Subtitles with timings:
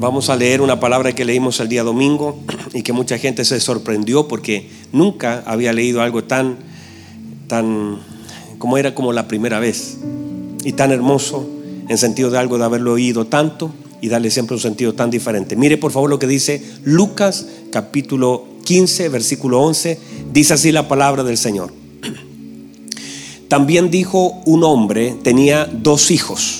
[0.00, 2.38] vamos a leer una palabra que leímos el día domingo
[2.72, 6.56] y que mucha gente se sorprendió porque nunca había leído algo tan,
[7.46, 7.98] tan,
[8.58, 9.98] como era como la primera vez
[10.64, 11.46] y tan hermoso
[11.88, 15.54] en sentido de algo de haberlo oído tanto y darle siempre un sentido tan diferente.
[15.54, 20.00] Mire por favor lo que dice Lucas capítulo 15, versículo 11.
[20.32, 21.74] Dice así la palabra del Señor.
[23.48, 26.59] También dijo un hombre, tenía dos hijos.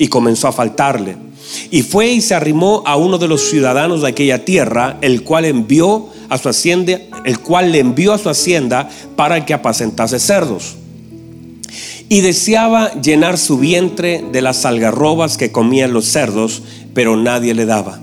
[0.00, 1.16] y comenzó a faltarle.
[1.70, 5.44] Y fue y se arrimó a uno de los ciudadanos de aquella tierra, el cual
[5.44, 10.76] envió a su hacienda, el cual le envió a su hacienda para que apacentase cerdos.
[12.08, 16.62] Y deseaba llenar su vientre de las algarrobas que comían los cerdos,
[16.94, 18.00] pero nadie le daba.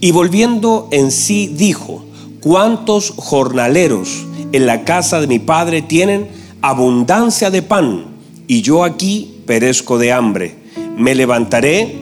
[0.00, 2.06] Y volviendo en sí dijo,
[2.40, 6.26] ¿cuántos jornaleros en la casa de mi padre tienen
[6.62, 8.06] abundancia de pan?
[8.46, 10.57] Y yo aquí perezco de hambre
[10.98, 11.96] me levantaré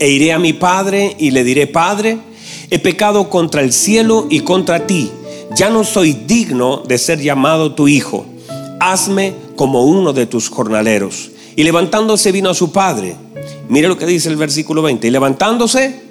[0.00, 2.18] e iré a mi padre y le diré, Padre,
[2.70, 5.10] he pecado contra el cielo y contra ti,
[5.56, 8.26] ya no soy digno de ser llamado tu hijo,
[8.80, 11.30] hazme como uno de tus jornaleros.
[11.56, 13.14] Y levantándose vino a su padre.
[13.68, 15.06] Mire lo que dice el versículo 20.
[15.06, 16.02] Y levantándose,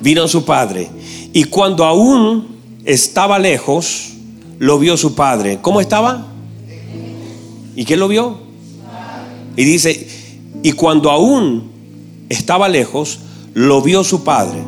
[0.00, 0.90] vino a su padre.
[1.32, 2.48] Y cuando aún
[2.84, 4.14] estaba lejos,
[4.58, 5.60] lo vio su padre.
[5.62, 6.26] ¿Cómo estaba?
[7.76, 8.38] ¿Y quién lo vio?
[9.56, 10.21] Y dice,
[10.62, 11.70] y cuando aún
[12.28, 13.20] estaba lejos,
[13.54, 14.62] lo vio su padre.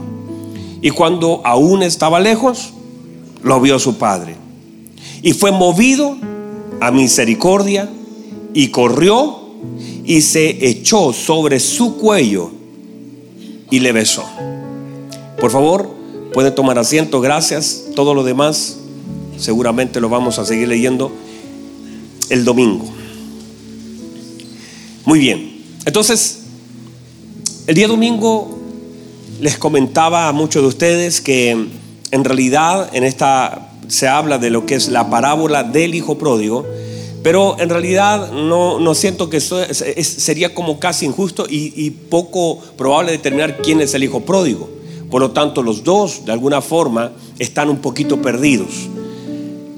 [0.83, 2.73] Y cuando aún estaba lejos,
[3.43, 4.37] lo vio su padre.
[5.23, 6.17] Y fue movido
[6.81, 7.89] a misericordia
[8.53, 9.41] y corrió
[10.05, 12.51] y se echó sobre su cuello
[13.71, 14.25] y le besó.
[15.41, 15.89] Por favor,
[16.33, 17.87] puede tomar asiento, gracias.
[17.95, 18.79] Todo lo demás
[19.39, 21.11] seguramente lo vamos a seguir leyendo
[22.29, 22.85] el domingo.
[25.07, 25.54] Muy bien.
[25.87, 26.41] Entonces,
[27.67, 28.59] el día domingo
[29.41, 31.51] les comentaba a muchos de ustedes que
[32.11, 36.65] en realidad en esta se habla de lo que es la parábola del hijo pródigo,
[37.23, 42.59] pero en realidad no, no siento que eso sería como casi injusto y, y poco
[42.77, 44.71] probable determinar quién es el hijo pródigo.
[45.11, 48.89] Por lo tanto, los dos, de alguna forma, están un poquito perdidos.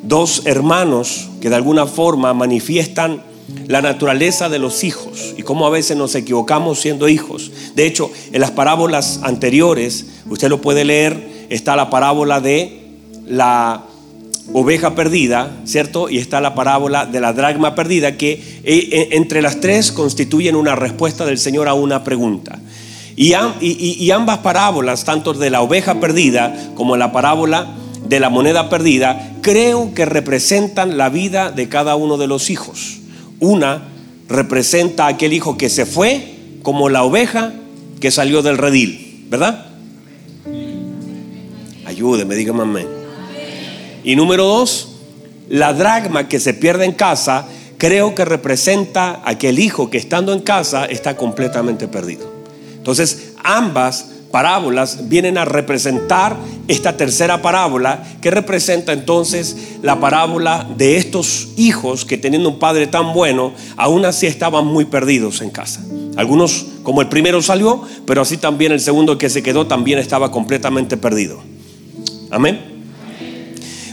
[0.03, 3.23] Dos hermanos que de alguna forma manifiestan
[3.67, 7.51] la naturaleza de los hijos y cómo a veces nos equivocamos siendo hijos.
[7.75, 12.87] De hecho, en las parábolas anteriores, usted lo puede leer, está la parábola de
[13.27, 13.85] la
[14.53, 16.09] oveja perdida, ¿cierto?
[16.09, 20.57] Y está la parábola de la dragma perdida, que eh, eh, entre las tres constituyen
[20.57, 22.59] una respuesta del Señor a una pregunta.
[23.17, 23.33] Y
[24.11, 27.75] ambas parábolas, tanto de la oveja perdida como la parábola
[28.07, 32.99] de la moneda perdida, creo que representan la vida de cada uno de los hijos.
[33.41, 33.89] Una
[34.29, 37.53] representa a aquel hijo que se fue como la oveja
[38.01, 39.67] que salió del redil, ¿verdad?
[41.85, 42.89] Ayúdeme, dígame amén.
[44.03, 44.97] Y número dos,
[45.49, 47.47] la dragma que se pierde en casa,
[47.79, 52.31] creo que representa a aquel hijo que estando en casa está completamente perdido.
[52.77, 56.37] Entonces, ambas parábolas vienen a representar
[56.69, 62.87] esta tercera parábola que representa entonces la parábola de estos hijos que teniendo un padre
[62.87, 65.85] tan bueno, aún así estaban muy perdidos en casa.
[66.17, 70.31] Algunos, como el primero salió, pero así también el segundo que se quedó también estaba
[70.31, 71.41] completamente perdido.
[72.31, 72.77] Amén.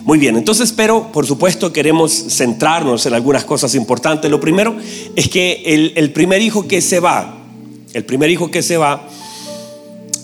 [0.04, 4.30] Muy bien, entonces, pero por supuesto queremos centrarnos en algunas cosas importantes.
[4.30, 4.76] Lo primero
[5.16, 7.38] es que el, el primer hijo que se va,
[7.94, 9.08] el primer hijo que se va,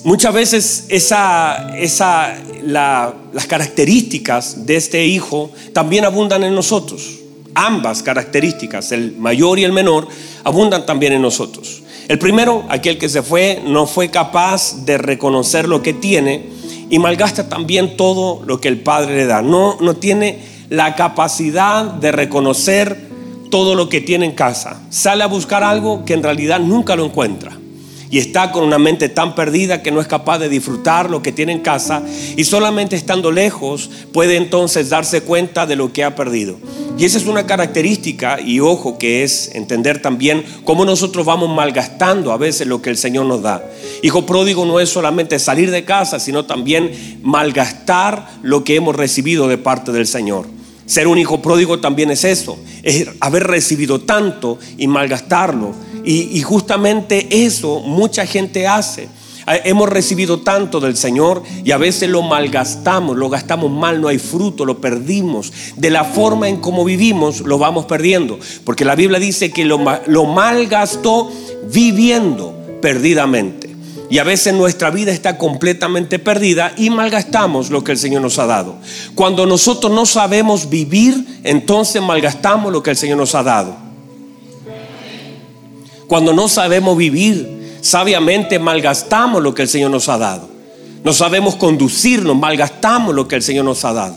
[0.02, 7.18] Muchas veces esa, esa, las características de este hijo también abundan en nosotros.
[7.54, 10.08] Ambas características, el mayor y el menor,
[10.42, 11.82] abundan también en nosotros.
[12.08, 16.48] El primero, aquel que se fue, no fue capaz de reconocer lo que tiene
[16.88, 19.42] y malgasta también todo lo que el Padre le da.
[19.42, 20.38] No, no tiene
[20.70, 23.10] la capacidad de reconocer
[23.50, 24.80] todo lo que tiene en casa.
[24.88, 27.60] Sale a buscar algo que en realidad nunca lo encuentra
[28.10, 31.32] y está con una mente tan perdida que no es capaz de disfrutar lo que
[31.32, 32.02] tiene en casa
[32.36, 36.56] y solamente estando lejos puede entonces darse cuenta de lo que ha perdido.
[36.98, 42.32] Y esa es una característica y ojo que es entender también cómo nosotros vamos malgastando
[42.32, 43.64] a veces lo que el Señor nos da.
[44.02, 49.46] Hijo pródigo no es solamente salir de casa, sino también malgastar lo que hemos recibido
[49.48, 50.46] de parte del Señor.
[50.84, 55.72] Ser un hijo pródigo también es eso, es haber recibido tanto y malgastarlo.
[56.04, 59.08] Y, justamente eso mucha gente hace.
[59.46, 64.08] Eh, hemos recibido tanto del Señor y a veces lo malgastamos, lo gastamos mal, no
[64.08, 65.52] hay fruto, lo perdimos.
[65.76, 68.38] De la forma en cómo vivimos, lo vamos perdiendo.
[68.64, 71.30] Porque la Biblia dice que lo malgastó
[71.72, 73.70] viviendo perdidamente.
[74.10, 78.40] Y a veces nuestra vida está completamente perdida y malgastamos lo que el Señor nos
[78.40, 78.74] ha dado.
[79.14, 83.89] Cuando nosotros no sabemos vivir, entonces malgastamos lo que el Señor nos ha dado.
[86.10, 90.48] Cuando no sabemos vivir sabiamente, malgastamos lo que el Señor nos ha dado.
[91.04, 94.16] No sabemos conducirnos, malgastamos lo que el Señor nos ha dado.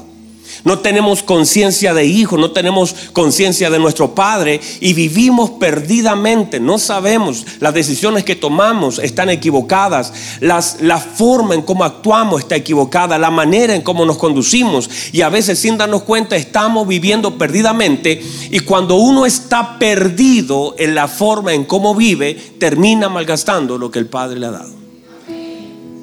[0.63, 6.59] No tenemos conciencia de hijo, no tenemos conciencia de nuestro padre y vivimos perdidamente.
[6.61, 12.55] No sabemos, las decisiones que tomamos están equivocadas, las, la forma en cómo actuamos está
[12.55, 17.37] equivocada, la manera en cómo nos conducimos y a veces sin darnos cuenta estamos viviendo
[17.37, 23.91] perdidamente y cuando uno está perdido en la forma en cómo vive, termina malgastando lo
[23.91, 24.73] que el Padre le ha dado.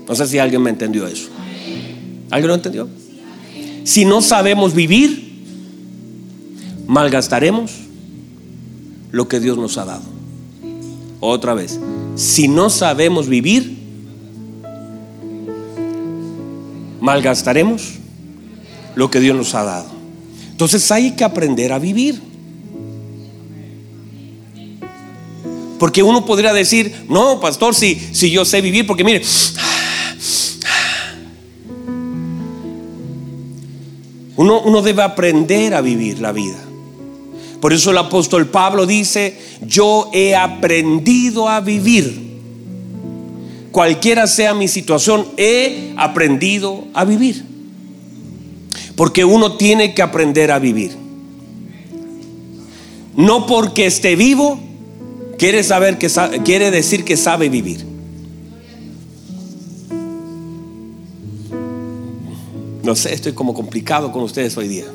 [0.06, 1.28] No sé si alguien me entendió eso.
[2.30, 2.88] ¿Alguien lo entendió?
[3.90, 5.42] Si no sabemos vivir,
[6.86, 7.72] malgastaremos
[9.10, 10.04] lo que Dios nos ha dado.
[11.18, 11.80] Otra vez,
[12.14, 13.76] si no sabemos vivir,
[17.00, 17.94] malgastaremos
[18.94, 19.90] lo que Dios nos ha dado.
[20.52, 22.22] Entonces hay que aprender a vivir.
[25.80, 29.24] Porque uno podría decir, no, pastor, si, si yo sé vivir, porque mire,
[34.36, 36.58] Uno, debe aprender a vivir la vida.
[37.60, 42.30] Por eso el apóstol Pablo dice, yo he aprendido a vivir.
[43.70, 47.44] Cualquiera sea mi situación, he aprendido a vivir.
[48.96, 50.96] Porque uno tiene que aprender a vivir.
[53.16, 54.58] No porque esté vivo,
[55.38, 56.08] quiere, saber que,
[56.44, 57.89] quiere decir que sabe vivir.
[62.82, 64.86] No sé, estoy como complicado con ustedes hoy día.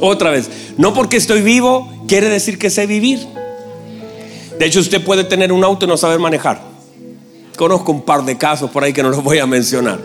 [0.00, 3.20] Otra vez, no porque estoy vivo quiere decir que sé vivir.
[4.58, 6.62] De hecho, usted puede tener un auto y no saber manejar.
[7.56, 9.98] Conozco un par de casos por ahí que no los voy a mencionar.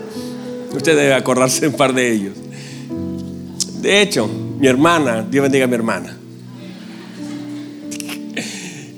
[0.74, 2.34] Usted debe acordarse un par de ellos.
[3.80, 4.28] De hecho,
[4.58, 6.16] mi hermana, Dios bendiga a mi hermana,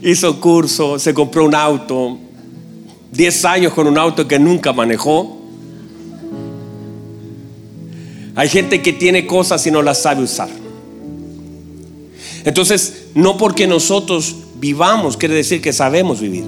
[0.03, 2.19] hizo curso, se compró un auto,
[3.13, 5.42] 10 años con un auto que nunca manejó
[8.35, 10.49] hay gente que tiene cosas y no las sabe usar.
[12.45, 16.45] Entonces, no porque nosotros vivamos quiere decir que sabemos vivir.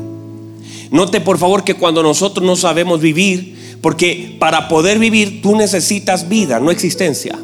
[0.90, 6.28] Note por favor que cuando nosotros no sabemos vivir, porque para poder vivir tú necesitas
[6.28, 7.36] vida, no existencia.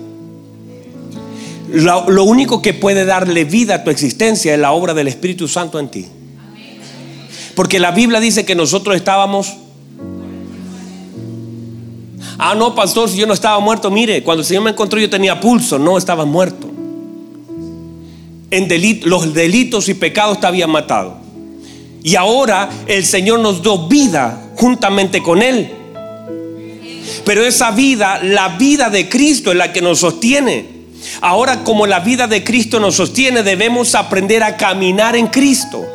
[1.72, 5.48] Lo, lo, único que puede darle vida a tu existencia es la obra del Espíritu
[5.48, 6.06] Santo en ti.
[7.54, 9.54] Porque la Biblia dice que nosotros estábamos
[12.42, 15.10] Ah, no, pastor, si yo no estaba muerto, mire, cuando el Señor me encontró yo
[15.10, 16.70] tenía pulso, no estaba muerto.
[18.50, 18.66] En
[19.04, 21.18] los delitos y pecados te habían matado.
[22.02, 25.70] Y ahora el Señor nos dio vida juntamente con Él.
[27.26, 30.64] Pero esa vida, la vida de Cristo es la que nos sostiene.
[31.20, 35.86] Ahora como la vida de Cristo nos sostiene, debemos aprender a caminar en Cristo.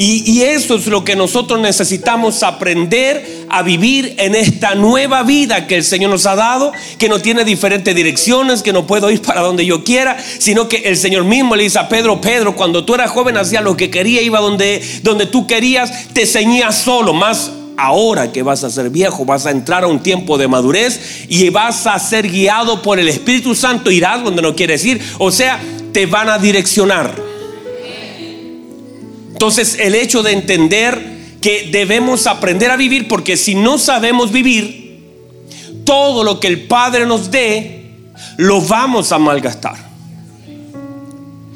[0.00, 5.74] Y, eso es lo que nosotros necesitamos aprender a vivir en esta nueva vida que
[5.74, 9.40] el Señor nos ha dado, que no tiene diferentes direcciones, que no puedo ir para
[9.40, 12.94] donde yo quiera, sino que el Señor mismo le dice a Pedro, Pedro, cuando tú
[12.94, 17.50] eras joven hacía lo que quería, iba donde, donde tú querías, te ceñías solo, más
[17.76, 21.50] ahora que vas a ser viejo, vas a entrar a un tiempo de madurez y
[21.50, 25.60] vas a ser guiado por el Espíritu Santo, irás donde no quieres ir, o sea,
[25.92, 27.27] te van a direccionar.
[29.38, 35.00] Entonces el hecho de entender que debemos aprender a vivir, porque si no sabemos vivir,
[35.84, 38.00] todo lo que el Padre nos dé,
[38.36, 39.76] lo vamos a malgastar.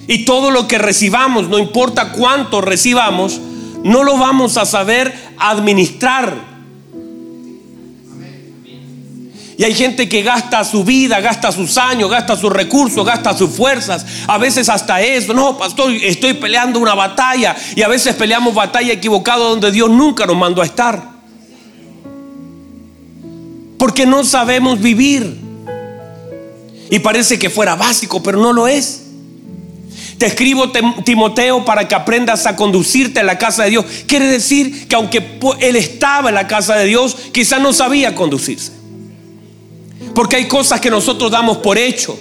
[0.06, 3.40] Y todo lo que recibamos, no importa cuánto recibamos,
[3.82, 6.51] no lo vamos a saber administrar.
[9.62, 13.48] Y hay gente que gasta su vida, gasta sus años, gasta sus recursos, gasta sus
[13.48, 14.04] fuerzas.
[14.26, 15.34] A veces hasta eso.
[15.34, 17.54] No, pastor, estoy peleando una batalla.
[17.76, 21.00] Y a veces peleamos batalla equivocada donde Dios nunca nos mandó a estar.
[23.78, 25.38] Porque no sabemos vivir.
[26.90, 29.04] Y parece que fuera básico, pero no lo es.
[30.18, 30.72] Te escribo
[31.04, 33.84] Timoteo para que aprendas a conducirte en la casa de Dios.
[34.08, 38.81] Quiere decir que aunque él estaba en la casa de Dios, quizás no sabía conducirse.
[40.14, 42.18] Porque hay cosas que nosotros damos por hecho.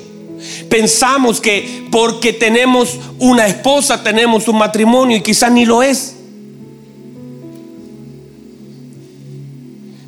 [0.69, 6.15] Pensamos que porque tenemos una esposa tenemos un matrimonio y quizás ni lo es.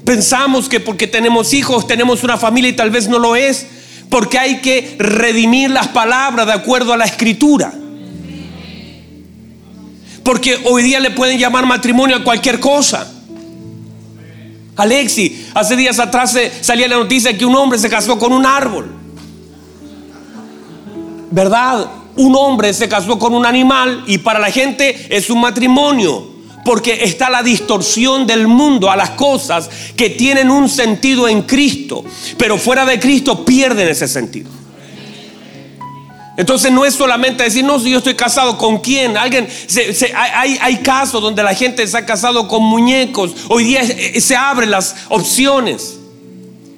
[0.06, 3.68] Pensamos que porque tenemos hijos tenemos una familia y tal vez no lo es.
[4.10, 7.74] Porque hay que redimir las palabras de acuerdo a la escritura.
[10.24, 13.12] Porque hoy día le pueden llamar matrimonio a cualquier cosa.
[14.76, 18.92] Alexi, hace días atrás salía la noticia que un hombre se casó con un árbol.
[21.30, 21.88] ¿Verdad?
[22.16, 26.32] Un hombre se casó con un animal y para la gente es un matrimonio.
[26.66, 32.06] Porque está la distorsión del mundo a las cosas que tienen un sentido en Cristo.
[32.38, 34.63] Pero fuera de Cristo pierden ese sentido.
[36.36, 39.18] Entonces no es solamente decir, no, si yo estoy casado con quién.
[39.18, 39.48] Alguien,
[40.16, 43.36] hay, hay, casos donde la gente se ha casado con muñecos.
[43.50, 46.00] Hoy día eh, se abren las opciones.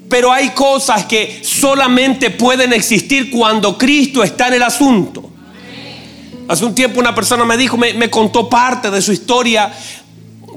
[0.09, 5.29] Pero hay cosas que solamente pueden existir cuando Cristo está en el asunto.
[6.47, 9.73] Hace un tiempo una persona me dijo, me, contó parte de su historia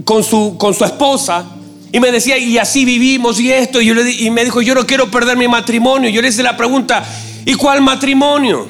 [0.05, 1.47] con su, con su esposa.
[1.93, 3.81] Y me decía, y así vivimos y esto.
[3.81, 6.11] Y, yo y me dijo, yo no quiero perder mi matrimonio.
[6.11, 7.03] Yo le hice la pregunta,
[7.47, 8.69] ¿y cuál matrimonio?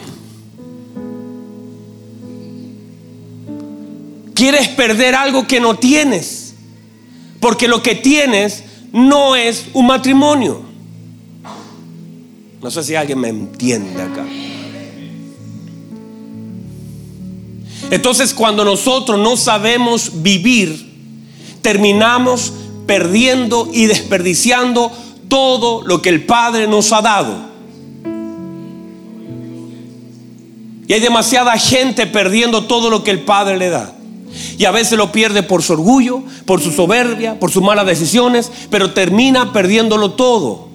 [4.38, 6.54] Quieres perder algo que no tienes.
[7.40, 10.62] Porque lo que tienes no es un matrimonio.
[12.62, 14.25] No sé si alguien me entiende acá.
[17.90, 20.88] Entonces cuando nosotros no sabemos vivir,
[21.61, 22.52] terminamos
[22.87, 24.92] perdiendo y desperdiciando
[25.26, 27.49] todo lo que el Padre nos ha dado.
[30.87, 33.97] Y hay demasiada gente perdiendo todo lo que el Padre le da.
[34.58, 38.50] Y a veces lo pierde por su orgullo, por su soberbia, por sus malas decisiones,
[38.70, 40.68] pero termina perdiéndolo todo.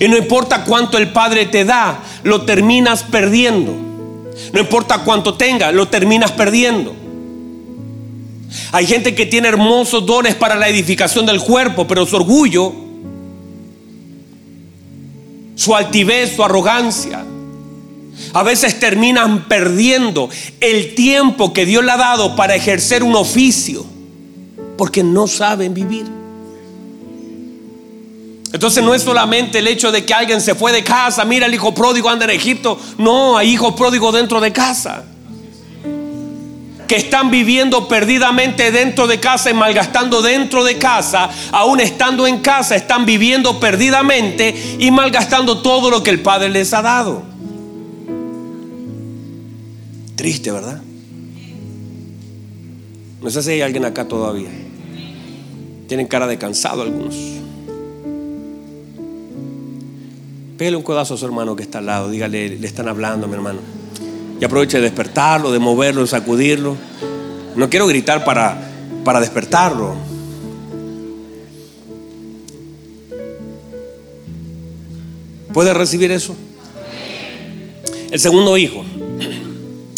[0.00, 3.72] Y no importa cuánto el Padre te da, lo terminas perdiendo.
[4.52, 6.94] No importa cuánto tenga, lo terminas perdiendo.
[8.72, 12.72] Hay gente que tiene hermosos dones para la edificación del cuerpo, pero su orgullo,
[15.54, 17.24] su altivez, su arrogancia,
[18.32, 20.28] a veces terminan perdiendo
[20.60, 23.84] el tiempo que Dios le ha dado para ejercer un oficio
[24.76, 26.06] porque no saben vivir.
[28.52, 31.54] Entonces no es solamente el hecho de que alguien se fue de casa, mira el
[31.54, 35.04] hijo pródigo anda en Egipto, no, hay hijos pródigos dentro de casa.
[36.88, 42.38] Que están viviendo perdidamente dentro de casa y malgastando dentro de casa, aún estando en
[42.38, 47.35] casa, están viviendo perdidamente y malgastando todo lo que el Padre les ha dado.
[50.16, 50.82] Triste, ¿verdad?
[53.22, 54.48] No sé si hay alguien acá todavía.
[55.88, 57.14] Tienen cara de cansado algunos.
[60.56, 62.10] Pégale un codazo a su hermano que está al lado.
[62.10, 63.60] Dígale, le están hablando, mi hermano.
[64.40, 66.76] Y aproveche de despertarlo, de moverlo, de sacudirlo.
[67.54, 68.58] No quiero gritar para,
[69.04, 69.94] para despertarlo.
[75.52, 76.34] ¿Puede recibir eso?
[78.10, 78.84] El segundo hijo.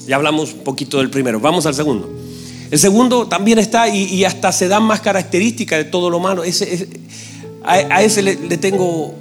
[0.08, 1.38] Ya hablamos un poquito del primero.
[1.38, 2.08] Vamos al segundo.
[2.70, 6.44] El segundo también está y, hasta se dan más características de todo lo malo.
[6.44, 6.88] Ese,
[7.62, 9.14] a, ese le, le tengo...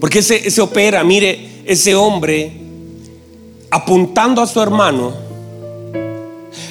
[0.00, 2.50] Porque ese, ese opera, mire, ese hombre
[3.70, 5.12] apuntando a su hermano,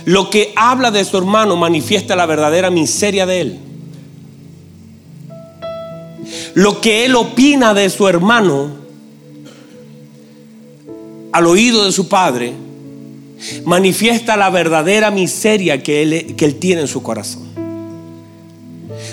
[0.06, 3.60] lo que habla de su hermano manifiesta la verdadera miseria de él.
[6.56, 8.81] Lo que él opina de su hermano
[11.32, 12.54] al oído de su padre,
[13.66, 17.50] manifiesta la verdadera miseria que él, tiene en su corazón.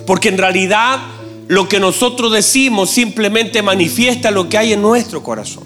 [0.06, 0.98] Porque en realidad
[1.46, 5.64] lo que nosotros decimos simplemente manifiesta lo que hay en nuestro corazón.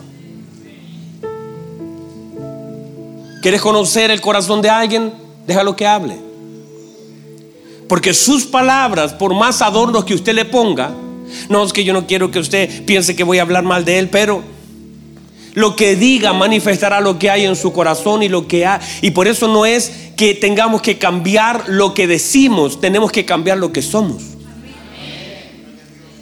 [3.43, 5.13] ¿Quieres conocer el corazón de alguien?
[5.47, 6.17] Déjalo que hable.
[7.89, 10.93] Porque sus palabras, por más adornos que usted le ponga,
[11.49, 13.99] no es que yo no quiero que usted piense que voy a hablar mal de
[13.99, 14.43] él, pero
[15.55, 18.81] Lo que diga manifestará lo que hay en su corazón y lo que hay.
[19.03, 23.59] Y por eso no es que tengamos que cambiar lo que decimos, tenemos que cambiar
[23.59, 24.23] lo que somos.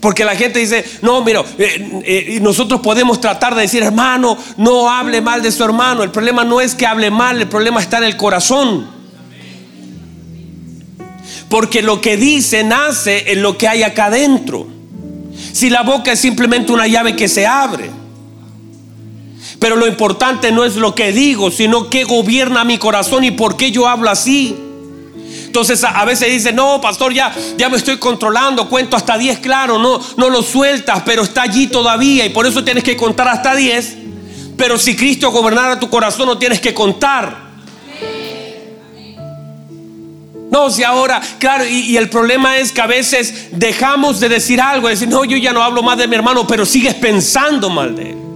[0.01, 4.91] Porque la gente dice, no, mira, eh, eh, nosotros podemos tratar de decir, hermano, no
[4.91, 6.03] hable mal de su hermano.
[6.03, 8.89] El problema no es que hable mal, el problema está en el corazón.
[11.51, 14.67] Porque lo que dice nace en lo que hay acá adentro.
[15.53, 18.00] Si la boca es simplemente una llave que se abre.
[19.61, 23.57] Pero lo importante no es lo que digo, sino que gobierna mi corazón y por
[23.57, 24.57] qué yo hablo así.
[25.45, 29.79] Entonces a, veces dice, no, pastor, ya, ya me estoy controlando, cuento hasta 10, claro,
[29.79, 33.55] no, no lo sueltas, pero está allí todavía y por eso tienes que contar hasta
[33.55, 33.97] 10.
[34.57, 37.50] Pero si Cristo gobernara tu corazón, no tienes que contar.
[40.50, 44.88] No, si ahora, claro, y, el problema es que a veces dejamos de decir algo,
[44.88, 48.11] decir, no, yo ya no hablo más de mi hermano, pero sigues pensando mal de
[48.11, 48.30] él.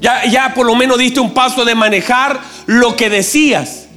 [0.00, 3.88] Ya, ya por lo menos diste un paso de manejar lo que decías.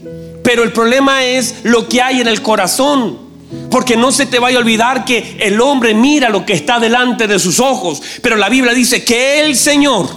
[0.43, 3.19] Pero el problema es lo que hay en el corazón.
[3.69, 7.27] Porque no se te vaya a olvidar que el hombre mira lo que está delante
[7.27, 8.01] de sus ojos.
[8.21, 10.09] Pero la Biblia dice que el Señor,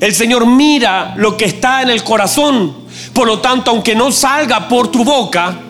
[0.00, 2.84] el Señor mira lo que está en el corazón.
[3.12, 5.60] Por lo tanto, aunque no salga por tu boca,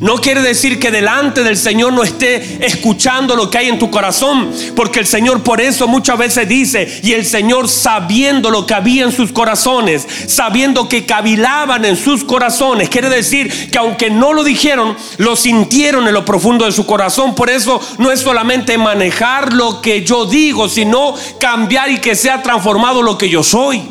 [0.00, 3.90] no quiere decir que delante del Señor no esté escuchando lo que hay en tu
[3.90, 8.74] corazón, porque el Señor por eso muchas veces dice, y el Señor sabiendo lo que
[8.74, 14.32] había en sus corazones, sabiendo que cavilaban en sus corazones, quiere decir que aunque no
[14.32, 17.34] lo dijeron, lo sintieron en lo profundo de su corazón.
[17.34, 22.42] Por eso no es solamente manejar lo que yo digo, sino cambiar y que sea
[22.42, 23.82] transformado lo que yo soy.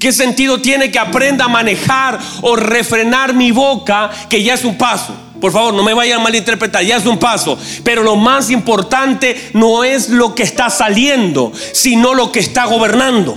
[0.00, 4.78] ¿Qué sentido tiene que aprenda a manejar o refrenar mi boca, que ya es un
[4.78, 5.14] paso?
[5.38, 7.58] Por favor, no me vayan a malinterpretar, ya es un paso.
[7.84, 13.36] Pero lo más importante no es lo que está saliendo, sino lo que está gobernando.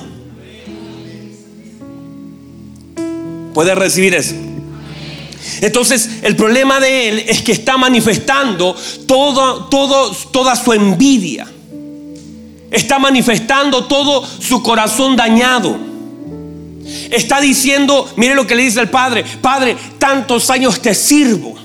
[3.53, 4.33] ¿Puede recibir eso?
[5.59, 8.73] Entonces, el problema de él es que está manifestando
[9.05, 11.45] todo, todo, toda su envidia.
[12.71, 15.92] Está manifestando todo su corazón dañado.
[17.11, 21.55] Está diciendo, mire lo que le dice el Padre, Padre, tantos años te sirvo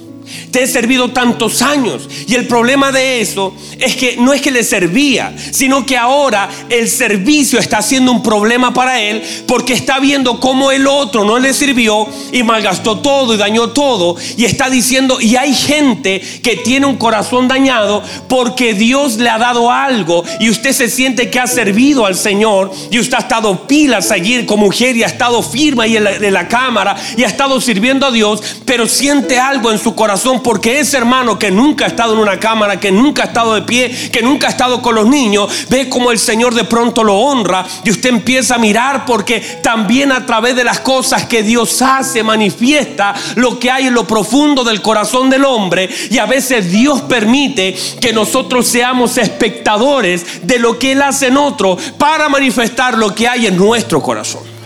[0.51, 2.09] te he servido tantos años.
[2.27, 6.49] Y el problema de eso es que no es que le servía, sino que ahora
[6.69, 11.39] el servicio está siendo un problema para él porque está viendo cómo el otro no
[11.39, 14.17] le sirvió y malgastó todo y dañó todo.
[14.37, 19.39] Y está diciendo, y hay gente que tiene un corazón dañado porque Dios le ha
[19.39, 23.67] dado algo y usted se siente que ha servido al Señor y usted ha estado
[23.67, 27.61] pila a como mujer y ha estado firme ahí en la cámara y ha estado
[27.61, 31.88] sirviendo a Dios, pero siente algo en su corazón porque ese hermano que nunca ha
[31.88, 34.94] estado en una cámara, que nunca ha estado de pie, que nunca ha estado con
[34.94, 39.05] los niños, ve como el Señor de pronto lo honra y usted empieza a mirar
[39.05, 43.94] porque también a través de las cosas que Dios hace manifiesta lo que hay en
[43.94, 50.46] lo profundo del corazón del hombre y a veces Dios permite que nosotros seamos espectadores
[50.46, 54.58] de lo que Él hace en otro para manifestar lo que hay en nuestro corazón.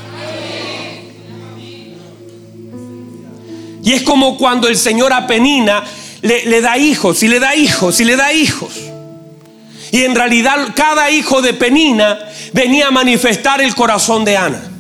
[3.83, 5.85] Y es como cuando el Señor a Penina
[6.23, 8.73] le, da hijos y le da hijos y le da hijos.
[9.91, 12.19] Y en realidad cada hijo de Penina
[12.53, 14.72] venía a manifestar el corazón de Ana.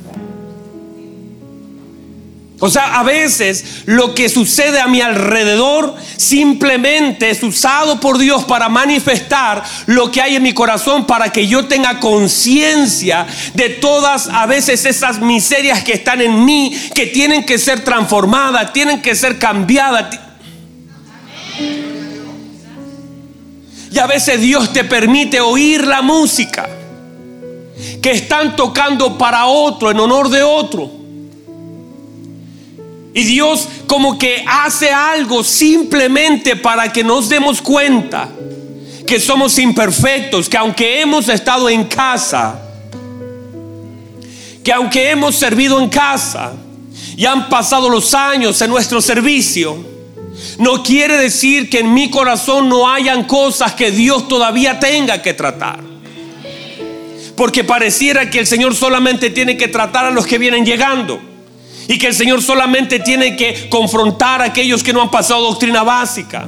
[2.64, 8.44] O sea, a veces lo que sucede a mi alrededor simplemente es usado por Dios
[8.44, 14.29] para manifestar lo que hay en mi corazón, para que yo tenga conciencia de todas
[14.29, 19.16] a veces esas miserias que están en mí, que tienen que ser transformadas, tienen que
[19.16, 20.20] ser cambiadas.
[23.90, 26.68] Y a veces Dios te permite oír la música
[28.01, 31.02] que están tocando para otro, en honor de otro.
[33.14, 38.29] Y Dios como que hace algo simplemente para que nos demos cuenta
[39.07, 42.59] que somos imperfectos, que aunque hemos estado en casa,
[44.64, 46.53] que aunque hemos servido en casa
[47.16, 49.77] y han pasado los años en nuestro servicio,
[50.59, 55.35] no quiere decir que en mi corazón no hayan cosas que Dios todavía tenga que
[55.35, 55.81] tratar.
[57.37, 61.32] Porque pareciera que el Señor solamente tiene que tratar a los que vienen llegando.
[61.92, 65.83] Y que el Señor solamente tiene que confrontar a aquellos que no han pasado doctrina
[65.83, 66.46] básica.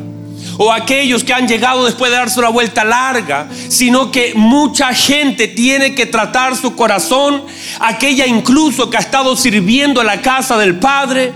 [0.57, 3.47] O aquellos que han llegado después de darse una vuelta larga.
[3.69, 7.45] Sino que mucha gente tiene que tratar su corazón.
[7.79, 11.35] Aquella incluso que ha estado sirviendo en la casa del Padre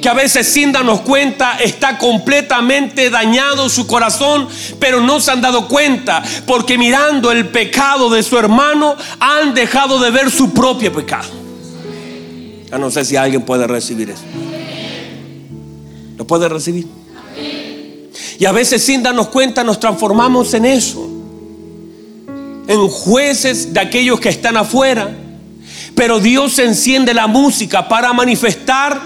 [0.00, 4.46] que a veces sin darnos cuenta está completamente dañado su corazón,
[4.78, 9.98] pero no se han dado cuenta porque mirando el pecado de su hermano han dejado
[9.98, 11.45] de ver su propio pecado.
[12.70, 14.22] Ya no sé si alguien puede recibir eso.
[16.16, 16.86] ¿Lo puede recibir?
[18.38, 21.08] Y a veces sin darnos cuenta nos transformamos en eso.
[22.66, 25.14] En jueces de aquellos que están afuera.
[25.94, 29.00] Pero Dios enciende la música para manifestar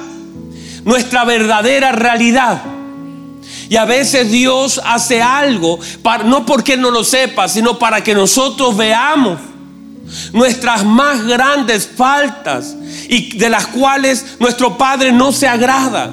[0.85, 2.63] nuestra verdadera realidad.
[3.69, 8.15] Y a veces Dios hace algo, para, no porque no lo sepa, sino para que
[8.15, 9.39] nosotros veamos
[10.33, 12.77] nuestras más grandes faltas
[13.09, 16.11] y de las cuales nuestro Padre no se agrada.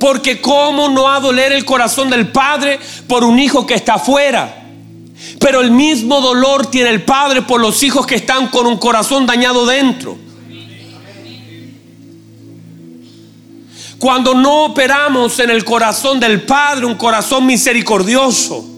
[0.00, 4.62] Porque cómo no ha doler el corazón del Padre por un hijo que está afuera.
[5.38, 9.26] Pero el mismo dolor tiene el Padre por los hijos que están con un corazón
[9.26, 10.18] dañado dentro.
[13.98, 18.73] Cuando no operamos en el corazón del Padre, un corazón misericordioso.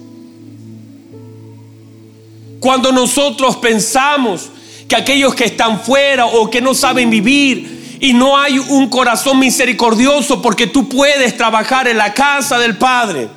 [2.67, 4.49] Cuando nosotros pensamos
[4.89, 9.39] que aquellos que están fuera o que no saben vivir y no hay un corazón
[9.39, 13.29] misericordioso porque tú puedes trabajar en la casa del Padre,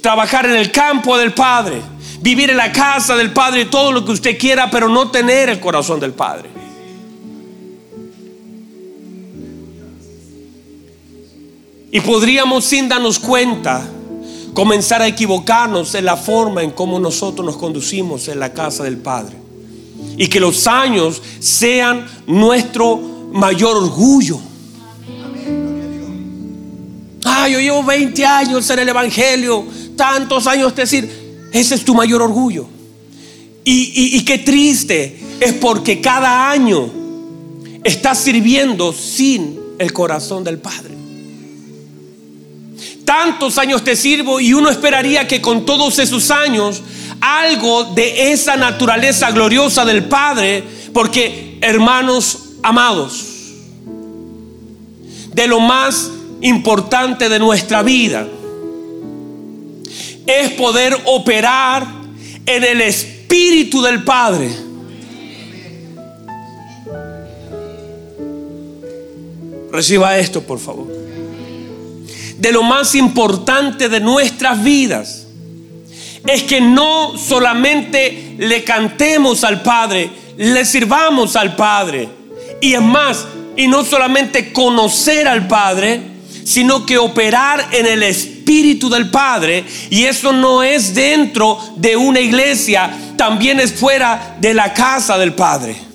[0.00, 1.82] trabajar en el campo del Padre,
[2.22, 5.60] vivir en la casa del Padre, todo lo que usted quiera, pero no tener el
[5.60, 6.48] corazón del Padre.
[11.92, 13.86] Y podríamos sin darnos cuenta
[14.58, 18.96] comenzar a equivocarnos en la forma en cómo nosotros nos conducimos en la casa del
[18.96, 19.36] Padre.
[20.16, 22.96] Y que los años sean nuestro
[23.32, 24.40] mayor orgullo.
[27.24, 31.08] Ah, yo llevo 20 años en el Evangelio, tantos años, decir,
[31.52, 32.66] ese es tu mayor orgullo.
[33.62, 36.90] Y, y qué triste es porque cada año
[37.84, 40.97] estás sirviendo sin el corazón del Padre
[43.08, 46.82] tantos años te sirvo y uno esperaría que con todos esos años
[47.22, 53.24] algo de esa naturaleza gloriosa del Padre, porque hermanos amados,
[55.32, 56.10] de lo más
[56.42, 58.28] importante de nuestra vida
[60.26, 61.86] es poder operar
[62.44, 64.50] en el Espíritu del Padre.
[69.72, 71.07] Reciba esto, por favor
[72.38, 75.26] de lo más importante de nuestras vidas
[76.26, 82.08] es que no solamente le cantemos al Padre, le sirvamos al Padre.
[82.60, 86.00] Y es más, y no solamente conocer al Padre,
[86.44, 89.64] sino que operar en el Espíritu del Padre.
[89.90, 95.34] Y eso no es dentro de una iglesia, también es fuera de la casa del
[95.34, 95.87] Padre.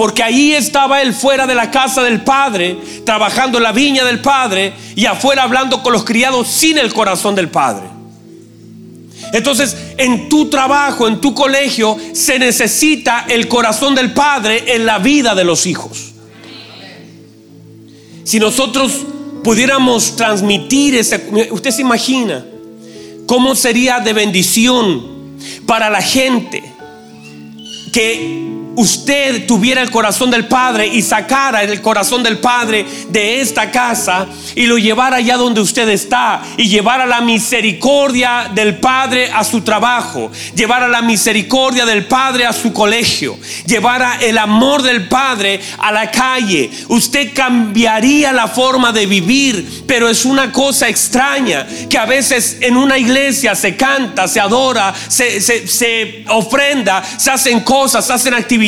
[0.00, 4.20] Porque ahí estaba él fuera de la casa del Padre, trabajando en la viña del
[4.20, 7.86] Padre y afuera hablando con los criados sin el corazón del Padre.
[9.34, 15.00] Entonces, en tu trabajo, en tu colegio, se necesita el corazón del Padre en la
[15.00, 16.12] vida de los hijos.
[18.24, 19.04] Si nosotros
[19.44, 22.46] pudiéramos transmitir ese, usted se imagina
[23.26, 25.36] cómo sería de bendición
[25.66, 26.62] para la gente
[27.92, 33.70] que usted tuviera el corazón del Padre y sacara el corazón del Padre de esta
[33.70, 39.44] casa y lo llevara allá donde usted está y llevara la misericordia del Padre a
[39.44, 45.60] su trabajo, llevara la misericordia del Padre a su colegio, llevara el amor del Padre
[45.78, 51.98] a la calle, usted cambiaría la forma de vivir, pero es una cosa extraña que
[51.98, 58.06] a veces en una iglesia se canta, se adora, se, se ofrenda, se hacen cosas,
[58.06, 58.59] se hacen actividades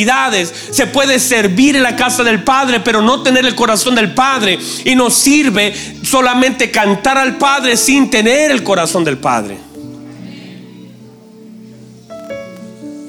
[0.71, 4.57] se puede servir en la casa del Padre, pero no tener el corazón del Padre.
[4.85, 9.57] Y nos sirve solamente cantar al Padre sin tener el corazón del Padre.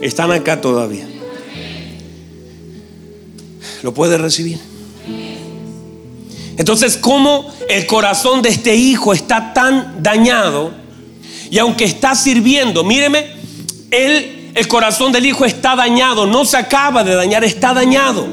[0.01, 1.07] Están acá todavía.
[3.83, 4.59] ¿Lo puede recibir?
[6.57, 10.73] Entonces, ¿cómo el corazón de este hijo está tan dañado?
[11.51, 13.27] Y aunque está sirviendo, míreme,
[13.91, 18.27] él el corazón del hijo está dañado, no se acaba de dañar, está dañado.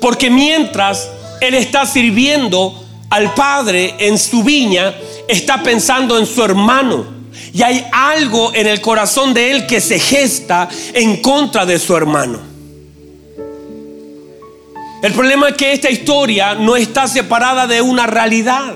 [0.00, 1.08] Porque mientras
[1.40, 4.94] él está sirviendo al Padre en su viña,
[5.28, 7.20] está pensando en su hermano.
[7.52, 11.96] Y hay algo en el corazón de él que se gesta en contra de su
[11.96, 12.38] hermano.
[15.02, 18.74] El problema es que esta historia no está separada de una realidad.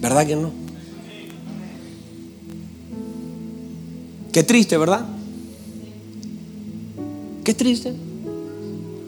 [0.00, 0.65] ¿Verdad que no?
[4.36, 5.00] Qué triste, ¿verdad?
[7.42, 7.94] ¿Qué triste?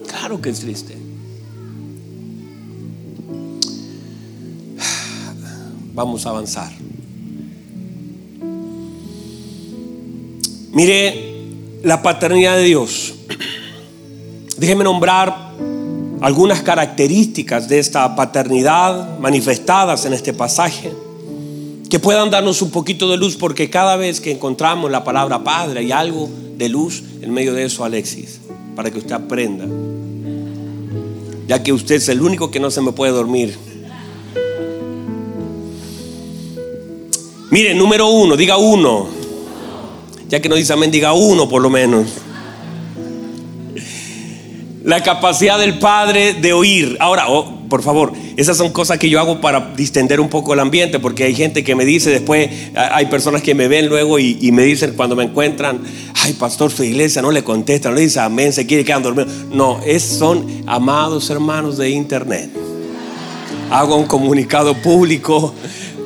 [0.08, 0.96] Claro que es triste.
[5.92, 6.72] Vamos a avanzar.
[10.72, 11.44] Mire
[11.82, 13.14] la paternidad de Dios.
[14.56, 15.52] Déjeme nombrar
[16.22, 20.90] algunas características de esta paternidad manifestadas en este pasaje
[21.88, 25.80] que puedan darnos un poquito de luz porque cada vez que encontramos la palabra Padre
[25.80, 28.40] hay algo de luz en medio de eso, Alexis,
[28.76, 29.66] para que usted aprenda.
[31.46, 33.56] Ya que usted es el único que no se me puede dormir.
[37.50, 39.08] Mire, número uno, diga uno.
[40.28, 42.06] Ya que no dice amén, diga uno por lo menos.
[44.88, 46.96] La capacidad del Padre de oír.
[46.98, 50.60] Ahora, oh, por favor, esas son cosas que yo hago para distender un poco el
[50.60, 54.50] ambiente, porque hay gente que me dice después, hay personas que me ven luego y,
[54.50, 55.82] me dicen cuando me encuentran,
[56.24, 59.26] ay pastor, su iglesia no le contesta, no le dice amén, se quiere quedar dormido.
[59.52, 62.48] No, es, son amados hermanos de internet.
[63.70, 65.52] Hago un comunicado público,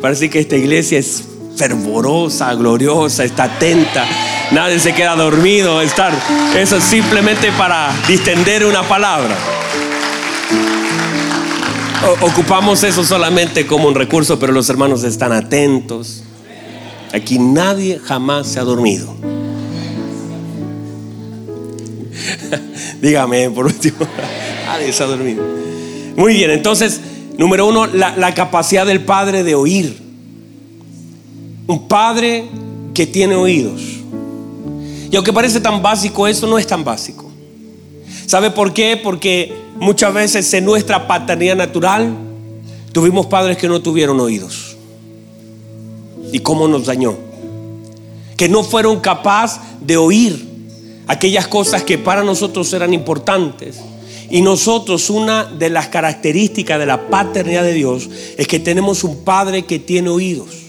[0.01, 1.23] parece que esta iglesia es
[1.55, 4.05] fervorosa, gloriosa, está atenta.
[4.53, 6.12] Nadie se queda dormido, estar.
[6.57, 9.35] Eso es simplemente para distender una palabra
[12.21, 16.23] ocupamos eso solamente como un recurso, pero los hermanos están atentos.
[17.12, 19.15] Aquí nadie jamás se ha dormido.
[23.01, 23.97] Dígame, por último,
[24.67, 25.43] nadie se ha dormido.
[26.17, 27.01] Muy bien, entonces,
[27.38, 29.99] número uno, la, la capacidad del padre de oír.
[31.67, 32.45] Un padre
[32.95, 34.02] que tiene oídos.
[35.12, 37.31] Y aunque parece tan básico, eso no es tan básico.
[38.27, 38.96] ¿Sabe por qué?
[38.96, 42.16] Porque muchas veces en nuestra paternidad natural
[42.92, 44.75] tuvimos padres que no tuvieron oídos.
[46.33, 47.14] ¿Y cómo nos dañó?
[48.38, 50.48] Que no fueron capaces de oír
[51.07, 53.81] aquellas cosas que para nosotros eran importantes.
[54.31, 59.25] Y nosotros, una de las características de la paternidad de Dios es que tenemos un
[59.25, 60.62] padre que tiene oídos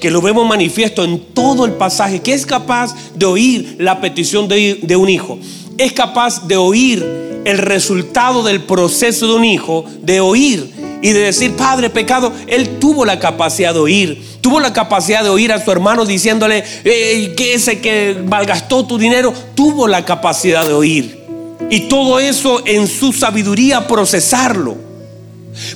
[0.00, 4.48] que lo vemos manifiesto en todo el pasaje, que es capaz de oír la petición
[4.48, 5.38] de, un hijo
[5.78, 7.04] es capaz de oír
[7.44, 12.78] el resultado del proceso de un hijo, de oír y de decir, Padre, pecado, él
[12.78, 17.54] tuvo la capacidad de oír, tuvo la capacidad de oír a su hermano diciéndole, que
[17.54, 21.24] ese que malgastó tu dinero, tuvo la capacidad de oír.
[21.70, 24.85] Y todo eso en su sabiduría procesarlo.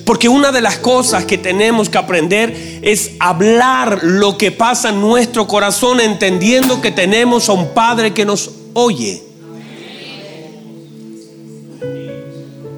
[0.05, 5.01] Porque una de las cosas que tenemos que aprender es hablar lo que pasa en
[5.01, 9.23] nuestro corazón entendiendo que tenemos a un Padre que nos oye.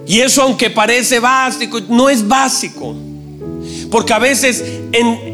[0.06, 2.96] Y eso aunque parece básico, no es básico.
[3.89, 4.63] Porque a veces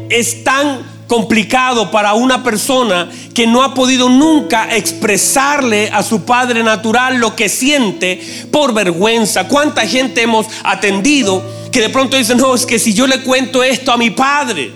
[0.08, 6.62] es tan complicado para una persona que no ha podido nunca expresarle a su padre
[6.62, 8.20] natural lo que siente
[8.52, 9.48] por vergüenza.
[9.48, 13.62] ¿Cuánta gente hemos atendido que de pronto dicen, no, es que si yo le cuento
[13.62, 14.72] esto a mi padre,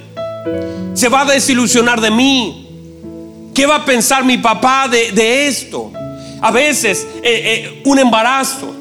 [0.94, 2.60] se va a desilusionar de mí?
[3.54, 5.92] ¿Qué va a pensar mi papá de, esto?
[6.40, 8.74] A veces eh, eh, un embarazo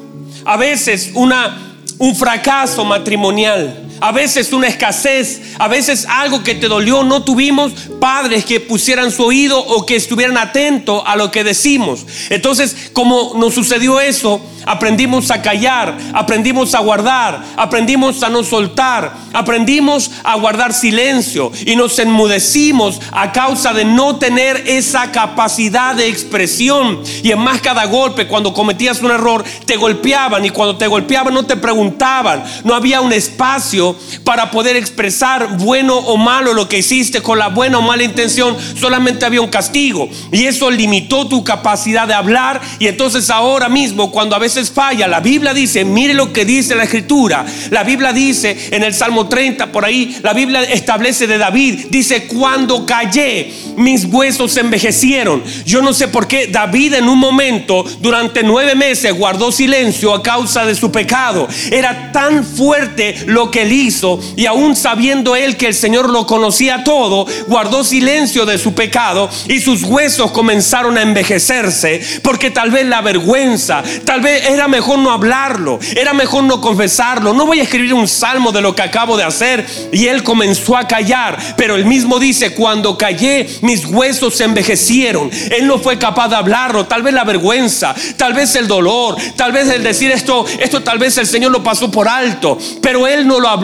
[0.44, 1.56] a veces una,
[1.98, 7.72] un fracaso matrimonial, a veces una escasez, a veces algo que te dolió, no tuvimos
[7.98, 12.04] padres que pusieran su oído o que estuvieran atentos a lo que decimos.
[12.28, 19.14] Entonces, como nos sucedió eso, aprendimos a callar, aprendimos a guardar, aprendimos a no soltar,
[19.32, 26.08] aprendimos a guardar silencio y nos enmudecimos a causa de no tener esa capacidad de
[26.08, 27.02] expresión.
[27.22, 31.32] Y en más cada golpe, cuando cometías un error, te golpeaban y cuando te golpeaban
[31.32, 33.93] no te preguntaban, no había un espacio
[34.24, 38.56] para poder expresar bueno o malo lo que hiciste con la buena o mala intención,
[38.78, 44.10] solamente había un castigo y eso limitó tu capacidad de hablar y entonces ahora mismo
[44.10, 45.08] cuando a veces falla.
[45.08, 47.44] La Biblia dice, mire lo que dice la escritura.
[47.70, 52.26] La Biblia dice en el Salmo 30, por ahí, la Biblia establece de David, dice,
[52.26, 55.42] cuando callé, mis huesos se envejecieron.
[55.64, 60.22] Yo no sé por qué David en un momento, durante nueve meses, guardó silencio a
[60.22, 61.48] causa de su pecado.
[61.70, 66.26] Era tan fuerte lo que él hizo y aún sabiendo él que el Señor lo
[66.26, 72.70] conocía todo, guardó silencio de su pecado y sus huesos comenzaron a envejecerse porque tal
[72.70, 77.32] vez la vergüenza, tal vez era mejor no hablarlo, era mejor no confesarlo.
[77.32, 79.66] No voy a escribir un salmo de lo que acabo de hacer.
[79.92, 85.30] Y él comenzó a callar, pero él mismo dice, cuando callé, mis huesos se envejecieron.
[85.50, 89.52] Él no fue capaz de hablarlo, tal vez la vergüenza, tal vez el dolor, tal
[89.52, 93.26] vez el decir esto, esto tal vez el Señor lo pasó por alto, pero él
[93.26, 93.63] no lo habló.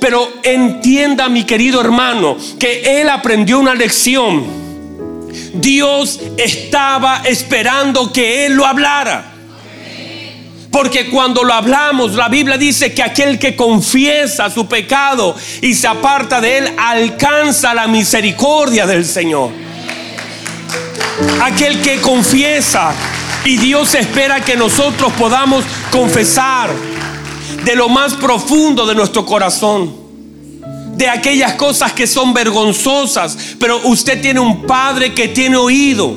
[0.00, 4.66] Pero entienda mi querido hermano, que él aprendió una lección
[5.60, 9.32] Dios estaba esperando que Él lo hablara.
[10.70, 15.88] Porque cuando lo hablamos, la Biblia dice que aquel que confiesa su pecado y se
[15.88, 19.50] aparta de él, alcanza la misericordia del Señor.
[21.40, 22.92] Aquel que confiesa
[23.46, 26.68] y Dios espera que nosotros podamos confesar
[27.66, 29.92] de lo más profundo de nuestro corazón
[30.94, 36.14] de aquellas cosas que son vergonzosas, pero usted tiene un padre que tiene oído.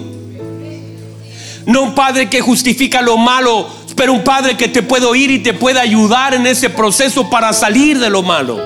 [1.66, 5.40] No un padre que justifica lo malo, pero un padre que te puede oír y
[5.40, 8.60] te puede ayudar en ese proceso para salir de lo malo.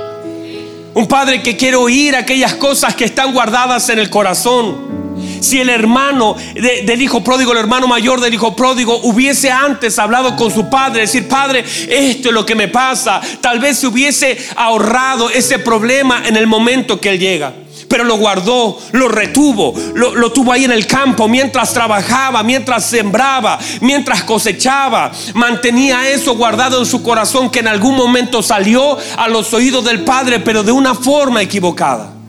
[0.94, 5.03] Un padre que quiere oír aquellas cosas que están guardadas en el corazón.
[5.44, 10.38] Si el hermano del hijo pródigo, el hermano mayor del hijo pródigo, hubiese antes hablado
[10.38, 14.38] con su padre, decir, padre, esto es lo que me pasa, tal vez se hubiese
[14.56, 17.54] ahorrado ese problema en el momento que él llega
[17.90, 23.60] pero lo guardó, lo retuvo, lo, tuvo ahí en el campo mientras trabajaba, mientras sembraba,
[23.82, 25.12] mientras cosechaba.
[25.36, 30.04] Mantenía eso guardado en su corazón que en algún momento salió a los oídos del
[30.04, 32.23] Padre, pero de una forma equivocada.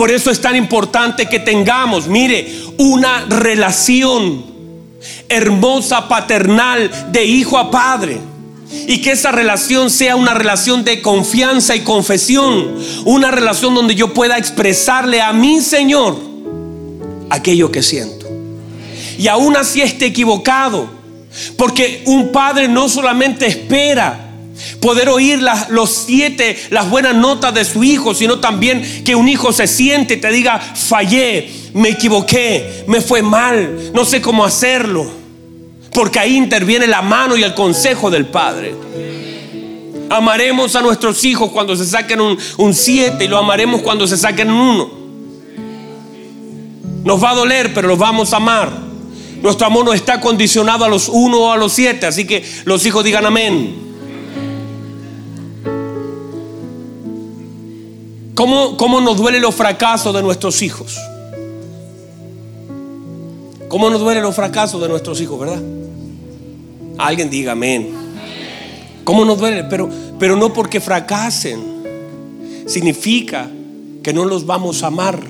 [0.00, 4.46] Por eso es tan importante que tengamos, mire, una relación
[5.28, 8.18] hermosa paternal de hijo a padre.
[8.86, 12.78] Y que esa relación sea una relación de confianza y confesión.
[13.04, 16.16] Una relación donde yo pueda expresarle a mi Señor
[17.28, 18.26] aquello que siento.
[19.18, 20.88] Y aún así esté equivocado.
[21.58, 24.29] Porque un padre no solamente espera
[24.80, 29.52] poder oír los siete, las buenas notas de su hijo, sino también que un hijo
[29.52, 35.10] se siente y te diga, fallé, me equivoqué, me fue mal, no sé cómo hacerlo.
[35.92, 38.74] Porque ahí interviene la mano y el consejo del Padre.
[40.08, 44.50] Amaremos a nuestros hijos cuando se saquen un siete y lo amaremos cuando se saquen
[44.50, 45.00] un uno.
[47.04, 48.70] Nos va a doler, pero los vamos a amar.
[49.42, 52.84] Nuestro amor no está condicionado a los uno o a los siete, así que los
[52.84, 53.89] hijos digan amén.
[58.40, 60.96] ¿Cómo, nos duelen los fracasos de nuestros hijos?
[63.68, 65.60] ¿Cómo nos duelen los fracasos de nuestros hijos, verdad?
[66.96, 67.90] Alguien diga amén.
[69.04, 69.64] ¿Cómo nos duele?
[69.64, 71.60] Pero, pero no porque fracasen.
[72.66, 73.50] Significa
[74.02, 75.20] que no los vamos a amar.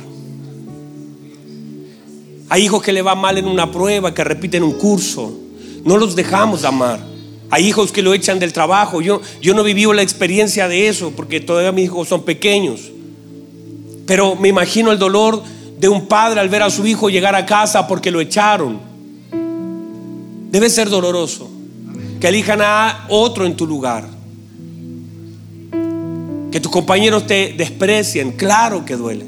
[2.49, 5.33] Hay hijos que le va mal en una prueba, que repiten un curso.
[5.83, 7.01] No los dejamos amar.
[7.51, 9.01] Hay hijos que lo echan del trabajo.
[9.01, 12.93] Yo, yo no viví la experiencia de eso porque todavía mis hijos son pequeños.
[14.11, 15.41] Pero me imagino el dolor
[15.79, 18.81] de un padre al ver a su hijo llegar a casa porque lo echaron.
[20.51, 21.49] Debe ser doloroso
[22.21, 24.09] que elijan a otro en tu lugar.
[26.51, 29.27] Que tus compañeros te desprecien, claro que duele.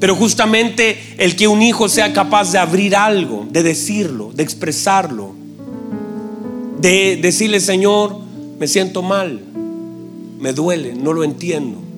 [0.00, 5.36] Pero justamente el que un hijo sea capaz de abrir algo, de decirlo, de expresarlo,
[6.80, 8.18] de decirle, Señor,
[8.58, 9.40] me siento mal,
[10.40, 11.91] me duele, no lo entiendo.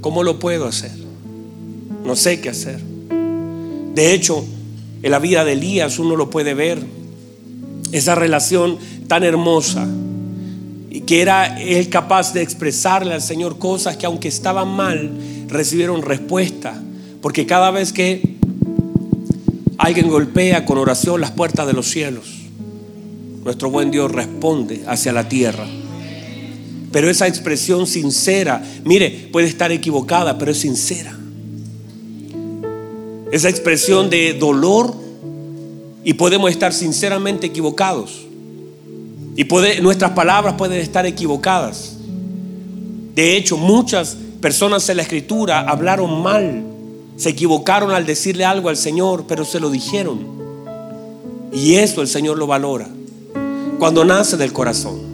[0.00, 0.92] ¿Cómo lo puedo hacer?
[2.04, 2.80] No sé qué hacer.
[3.94, 4.44] De hecho,
[5.02, 6.78] en la vida de Elías uno lo puede ver.
[7.92, 9.86] Esa relación tan hermosa.
[10.90, 15.10] Y que era él capaz de expresarle al Señor cosas que aunque estaban mal,
[15.48, 16.80] recibieron respuesta.
[17.20, 18.36] Porque cada vez que
[19.78, 22.26] alguien golpea con oración las puertas de los cielos,
[23.44, 25.66] nuestro buen Dios responde hacia la tierra.
[26.90, 31.16] Pero esa expresión sincera, mire, puede estar equivocada, pero es sincera.
[33.30, 34.94] Esa expresión de dolor
[36.02, 38.24] y podemos estar sinceramente equivocados.
[39.36, 39.44] Y
[39.82, 41.96] nuestras palabras pueden estar equivocadas.
[43.14, 46.64] De hecho, muchas personas en la escritura hablaron mal,
[47.16, 50.38] se equivocaron al decirle algo al Señor, pero se lo dijeron.
[51.52, 52.88] Y eso el Señor lo valora.
[53.78, 55.07] Cuando nace del corazón.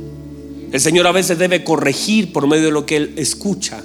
[0.74, 3.80] El Señor a veces debe corregir por medio de lo que Él escucha.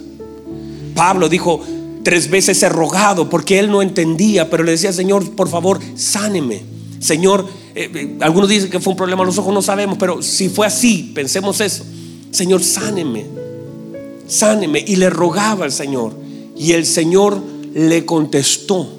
[0.95, 1.61] Pablo dijo,
[2.03, 6.63] tres veces he rogado porque Él no entendía, pero le decía, Señor, por favor, sáneme.
[6.97, 10.23] Señor, eh, eh, algunos dicen que fue un problema a los ojos, no sabemos, pero
[10.23, 11.85] si fue así, pensemos eso.
[12.31, 13.27] Señor, sáneme,
[14.25, 14.83] sáneme.
[14.87, 16.13] Y le rogaba al Señor.
[16.57, 17.39] Y el Señor
[17.71, 18.89] le contestó.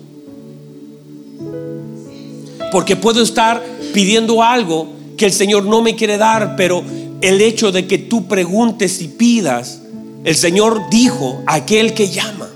[2.70, 3.60] Porque puedo estar
[3.92, 6.84] pidiendo algo que el Señor no me quiere dar, pero
[7.20, 9.80] el hecho de que tú preguntes y pidas,
[10.24, 12.48] el Señor dijo, aquel que llama,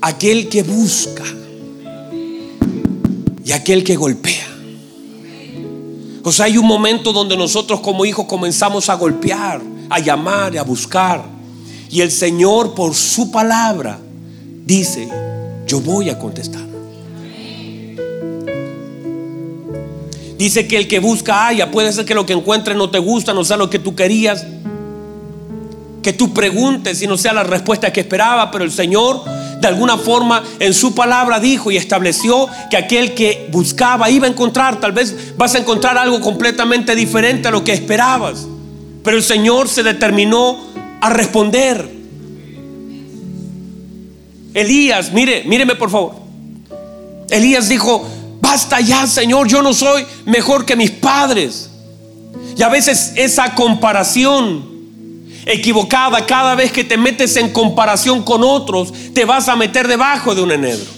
[0.00, 1.24] aquel que busca
[3.44, 4.48] y aquel que golpea.
[6.24, 10.62] O sea, hay un momento donde nosotros como hijos comenzamos a golpear, a llamar, a
[10.62, 11.24] buscar.
[11.90, 13.98] Y el Señor por su palabra
[14.64, 15.08] dice,
[15.66, 16.71] yo voy a contestar.
[20.42, 23.32] Dice que el que busca haya, puede ser que lo que encuentre no te gusta,
[23.32, 24.44] no sea lo que tú querías,
[26.02, 29.22] que tú preguntes y no sea la respuesta que esperaba, pero el Señor
[29.60, 34.30] de alguna forma en su palabra dijo y estableció que aquel que buscaba iba a
[34.30, 38.44] encontrar, tal vez vas a encontrar algo completamente diferente a lo que esperabas,
[39.04, 40.58] pero el Señor se determinó
[41.00, 41.88] a responder.
[44.54, 46.16] Elías, mire, míreme por favor.
[47.30, 48.04] Elías dijo,
[48.42, 51.70] basta ya, Señor, yo no soy mejor que mis padres.
[52.56, 54.70] Y a veces esa comparación
[55.46, 60.34] equivocada, cada vez que te metes en comparación con otros, te vas a meter debajo
[60.34, 60.90] de un enedro.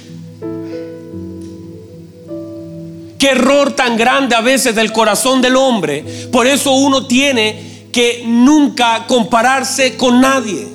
[3.19, 6.03] Qué error tan grande a veces del corazón del hombre.
[6.33, 10.67] Por eso uno tiene que nunca compararse con nadie.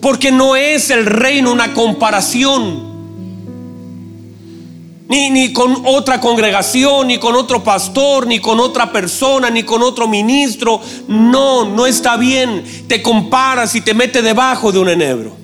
[0.00, 2.89] Porque no es el reino una comparación
[5.10, 10.06] ni, con otra congregación, ni con otro pastor, ni con otra persona, ni con otro
[10.06, 10.80] ministro.
[11.08, 12.62] No, no está bien.
[12.86, 15.36] Te comparas y te metes debajo de un enebro.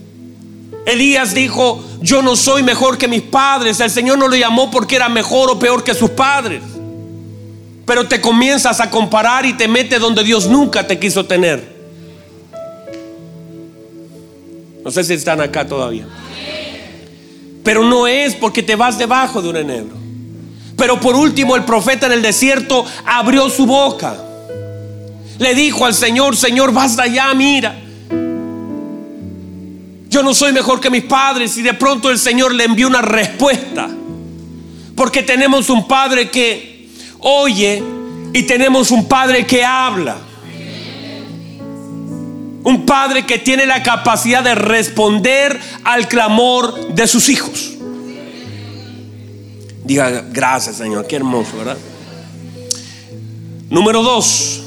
[0.87, 3.81] Elías dijo, yo no soy mejor que mis padres.
[3.81, 6.63] El Señor no lo llamó porque era mejor o peor que sus padres.
[7.85, 11.75] Pero te comienzas a comparar y te metes donde Dios nunca te quiso tener.
[14.85, 16.07] No sé si están acá todavía.
[17.67, 19.97] Pero no es porque te vas debajo de un enebro.
[20.77, 24.17] Pero por último el profeta en el desierto abrió su boca.
[25.41, 27.77] Le dijo al Señor, Señor, basta allá, mira.
[30.09, 33.03] Yo no soy mejor que mis padres y de pronto el Señor le envió una
[33.03, 33.91] respuesta.
[34.95, 36.89] Porque tenemos un Padre que
[37.19, 37.83] oye
[38.33, 40.19] y tenemos un Padre que habla.
[42.67, 47.75] Un padre que tiene la capacidad de responder al clamor de sus hijos.
[49.85, 51.77] Diga gracias Señor, qué hermoso, ¿verdad?
[53.71, 54.65] Número dos,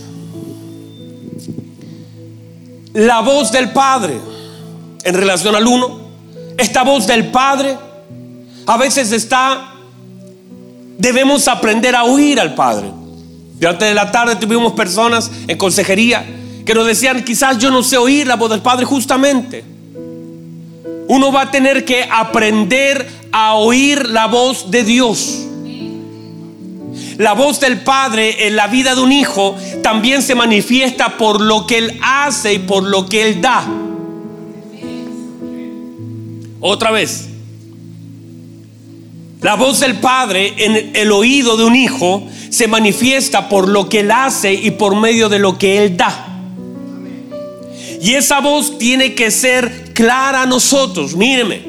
[2.93, 4.17] la voz del Padre
[5.03, 5.99] en relación al uno.
[6.57, 7.77] Esta voz del Padre
[8.65, 9.73] a veces está,
[10.97, 12.89] debemos aprender a oír al Padre.
[13.59, 16.38] Durante la tarde tuvimos personas en consejería
[16.69, 19.65] que nos decían, quizás yo no sé oír la voz del Padre justamente.
[21.07, 25.47] Uno va a tener que aprender a oír la voz de Dios.
[27.17, 31.65] La voz del Padre en la vida de un hijo también se manifiesta por lo
[31.65, 33.67] que Él hace y por lo que Él da.
[36.59, 37.29] Otra vez.
[39.41, 44.01] La voz del Padre en el oído de un hijo se manifiesta por lo que
[44.01, 46.27] Él hace y por medio de lo que Él da.
[48.01, 51.15] Y esa voz tiene que ser clara a nosotros.
[51.15, 51.61] Míreme.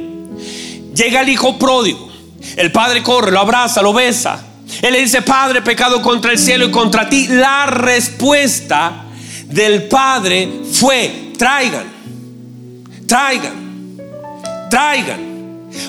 [0.95, 2.11] Llega el hijo pródigo.
[2.57, 4.47] El padre corre, lo abraza, lo besa.
[4.83, 7.27] Él le dice, Padre, pecado contra el cielo y contra ti.
[7.29, 9.05] La respuesta
[9.47, 11.87] del padre fue, traigan,
[13.07, 13.99] traigan,
[14.71, 15.31] traigan.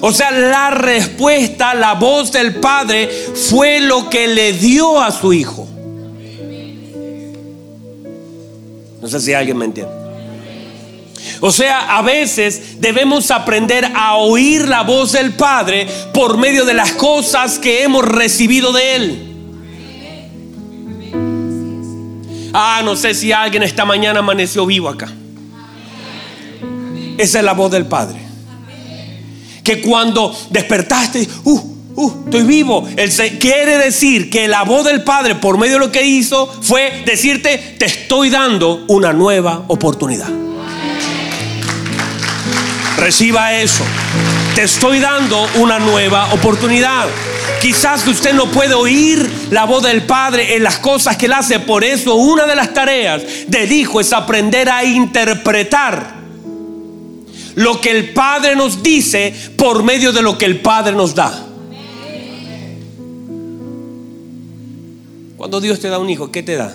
[0.02, 3.10] O sea, la respuesta, la voz del padre
[3.50, 5.68] fue lo que le dio a su hijo.
[9.02, 10.01] No sé si alguien me entiende.
[11.40, 16.74] O sea, a veces debemos aprender a oír la voz del Padre por medio de
[16.74, 19.28] las cosas que hemos recibido de Él.
[22.54, 25.10] Ah, no sé si alguien esta mañana amaneció vivo acá.
[27.18, 28.20] Esa es la voz del Padre.
[29.64, 31.60] Que cuando despertaste, uh,
[31.96, 32.88] uh, estoy vivo.
[32.98, 37.04] Él quiere decir que la voz del Padre, por medio de lo que hizo, fue
[37.06, 40.51] decirte: Te estoy dando una nueva oportunidad.
[43.02, 43.84] Reciba eso.
[44.54, 47.08] Te estoy dando una nueva oportunidad.
[47.60, 51.60] Quizás usted no puede oír la voz del Padre en las cosas que Él hace.
[51.60, 56.14] Por eso una de las tareas del Hijo es aprender a interpretar
[57.56, 61.48] lo que el Padre nos dice por medio de lo que el Padre nos da.
[65.38, 66.72] Cuando Dios te da un hijo, ¿qué te da?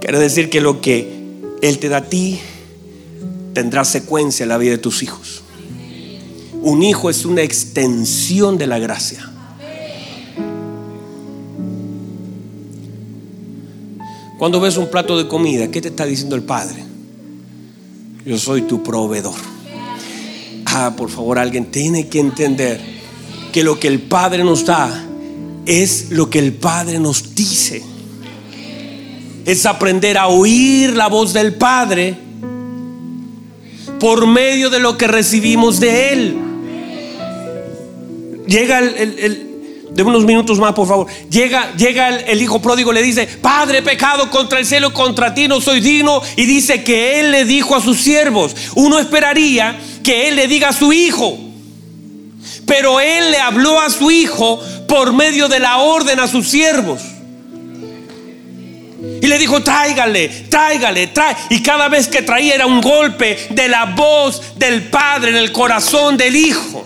[0.00, 1.17] Quiere decir que lo que
[1.62, 2.38] él te da a ti,
[3.54, 5.42] tendrá secuencia en la vida de tus hijos.
[6.62, 9.32] Un hijo es una extensión de la gracia.
[14.38, 16.84] Cuando ves un plato de comida, ¿qué te está diciendo el Padre?
[18.24, 19.34] Yo soy tu proveedor.
[20.66, 22.80] Ah, por favor, alguien tiene que entender
[23.52, 25.06] que lo que el Padre nos da
[25.66, 27.82] es lo que el Padre nos dice.
[29.48, 32.14] Es aprender a oír la voz del Padre
[33.98, 36.36] por medio de lo que recibimos de Él.
[38.46, 39.46] Llega el,
[39.90, 41.06] de unos minutos más, por favor.
[41.30, 45.48] Llega, llega el, el, hijo pródigo, le dice, Padre, pecado contra el cielo, contra ti
[45.48, 46.20] no soy digno.
[46.36, 50.68] Y dice que él le dijo a sus siervos, uno esperaría que él le diga
[50.68, 51.38] a su hijo.
[52.66, 57.00] Pero él le habló a su hijo por medio de la orden a sus siervos.
[59.00, 61.36] Y le dijo, tráigale, tráigale, trae.
[61.50, 65.52] Y cada vez que traía era un golpe de la voz del Padre en el
[65.52, 66.84] corazón del Hijo.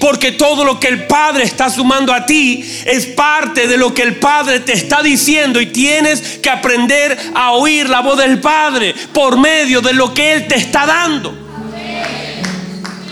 [0.00, 4.02] Porque todo lo que el Padre está sumando a ti es parte de lo que
[4.02, 8.94] el Padre te está diciendo y tienes que aprender a oír la voz del Padre
[9.12, 11.34] por medio de lo que Él te está dando.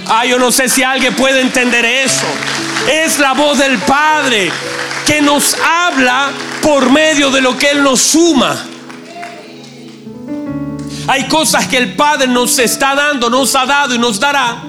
[0.09, 2.27] Ah, yo no sé si alguien puede entender eso.
[2.89, 4.53] Es la voz del Padre
[5.07, 8.67] que nos habla por medio de lo que Él nos suma.
[11.07, 14.65] Hay cosas que el Padre nos está dando, nos ha dado y nos dará.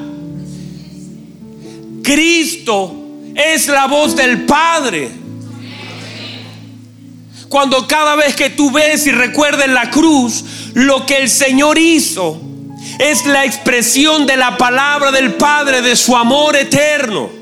[2.03, 2.93] Cristo
[3.33, 5.11] es la voz del Padre.
[7.49, 10.43] Cuando cada vez que tú ves y recuerdes la cruz,
[10.75, 12.39] lo que el Señor hizo
[12.99, 17.36] es la expresión de la palabra del Padre, de su amor eterno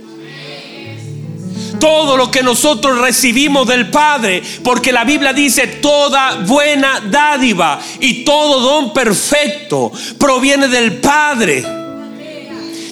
[1.86, 8.24] todo lo que nosotros recibimos del Padre, porque la Biblia dice toda buena dádiva y
[8.24, 11.64] todo don perfecto proviene del Padre.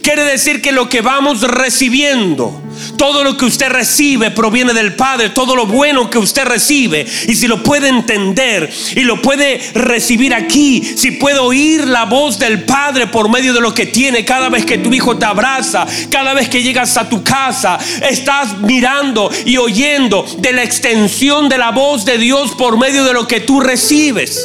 [0.04, 2.62] Quiere decir que lo que vamos recibiendo
[2.98, 7.06] todo lo que usted recibe proviene del Padre, todo lo bueno que usted recibe.
[7.28, 12.40] Y si lo puede entender y lo puede recibir aquí, si puede oír la voz
[12.40, 15.86] del Padre por medio de lo que tiene cada vez que tu hijo te abraza,
[16.10, 17.78] cada vez que llegas a tu casa,
[18.10, 23.14] estás mirando y oyendo de la extensión de la voz de Dios por medio de
[23.14, 24.40] lo que tú recibes.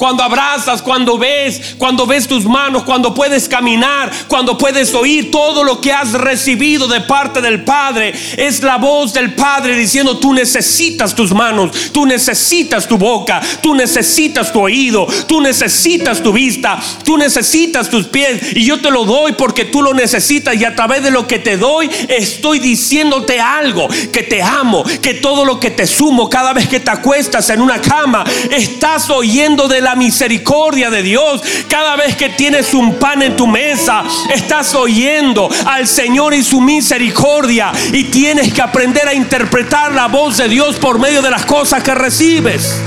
[0.00, 5.62] Cuando abrazas, cuando ves, cuando ves tus manos, cuando puedes caminar, cuando puedes oír todo
[5.62, 8.14] lo que has recibido de parte del Padre.
[8.38, 13.74] Es la voz del Padre diciendo, tú necesitas tus manos, tú necesitas tu boca, tú
[13.74, 18.56] necesitas tu oído, tú necesitas tu vista, tú necesitas tus pies.
[18.56, 21.38] Y yo te lo doy porque tú lo necesitas y a través de lo que
[21.38, 26.54] te doy estoy diciéndote algo, que te amo, que todo lo que te sumo cada
[26.54, 31.42] vez que te acuestas en una cama, estás oyendo de la misericordia de Dios.
[31.68, 36.60] Cada vez que tienes un pan en tu mesa, estás oyendo al Señor y su
[36.60, 37.72] misericordia.
[37.92, 41.82] Y tienes que aprender a interpretar la voz de Dios por medio de las cosas
[41.82, 42.80] que recibes.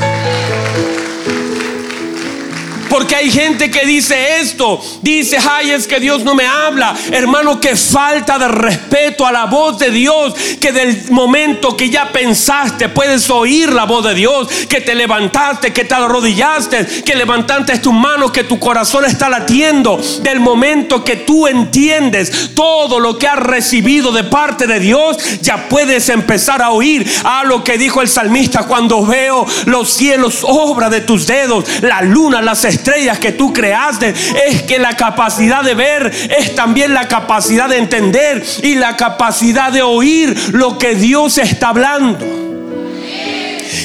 [2.94, 6.96] Porque hay gente que dice esto, dice, ay, es que Dios no me habla.
[7.12, 12.12] Hermano, que falta de respeto a la voz de Dios, que del momento que ya
[12.12, 17.80] pensaste puedes oír la voz de Dios, que te levantaste, que te arrodillaste, que levantaste
[17.80, 20.00] tus manos, que tu corazón está latiendo.
[20.22, 25.68] Del momento que tú entiendes todo lo que has recibido de parte de Dios, ya
[25.68, 30.92] puedes empezar a oír a lo que dijo el salmista cuando veo los cielos, obra
[30.92, 34.14] de tus dedos, la luna, las estrellas estrellas que tú creaste,
[34.46, 39.72] es que la capacidad de ver es también la capacidad de entender y la capacidad
[39.72, 42.53] de oír lo que Dios está hablando.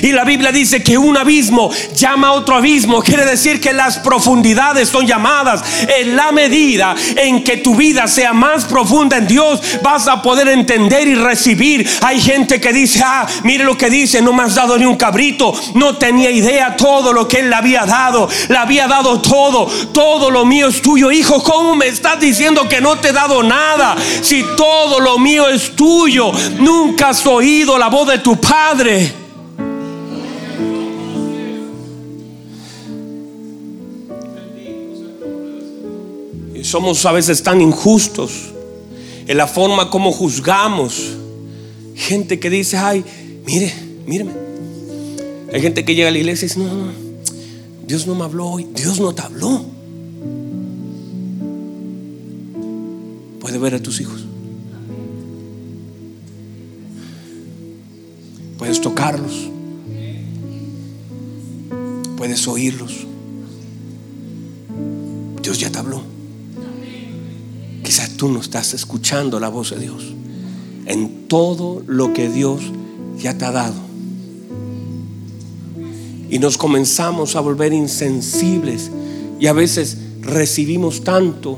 [0.03, 3.03] Y la Biblia dice que un abismo llama a otro abismo.
[3.03, 5.62] Quiere decir que las profundidades son llamadas.
[5.99, 10.49] En la medida en que tu vida sea más profunda en Dios, vas a poder
[10.49, 11.88] entender y recibir.
[12.03, 14.96] Hay gente que dice, ah, mire lo que dice, no me has dado ni un
[14.96, 15.53] cabrito.
[15.74, 18.28] No tenía idea todo lo que él le había dado.
[18.49, 19.66] Le había dado todo.
[19.92, 21.11] Todo lo mío es tuyo.
[21.11, 23.96] Hijo, ¿cómo me estás diciendo que no te he dado nada?
[24.22, 26.32] Si todo lo mío es tuyo.
[26.59, 29.27] Nunca has oído la voz de tu padre.
[36.68, 38.52] Somos a veces tan injustos
[39.26, 41.16] en la forma como juzgamos.
[41.94, 43.04] Gente que dice, ay,
[43.46, 43.72] mire,
[44.06, 44.32] míreme.
[45.52, 46.92] Hay gente que llega a la iglesia y dice, no, no,
[47.86, 48.66] Dios no me habló hoy.
[48.74, 49.64] Dios no te habló.
[53.40, 54.24] Puede ver a tus hijos.
[58.58, 59.48] Puedes tocarlos.
[62.16, 63.06] Puedes oírlos.
[65.42, 66.17] Dios ya te habló.
[67.89, 70.05] Quizás tú no estás escuchando la voz de Dios
[70.84, 72.61] en todo lo que Dios
[73.18, 73.76] ya te ha dado.
[76.28, 78.91] Y nos comenzamos a volver insensibles
[79.41, 81.57] y a veces recibimos tanto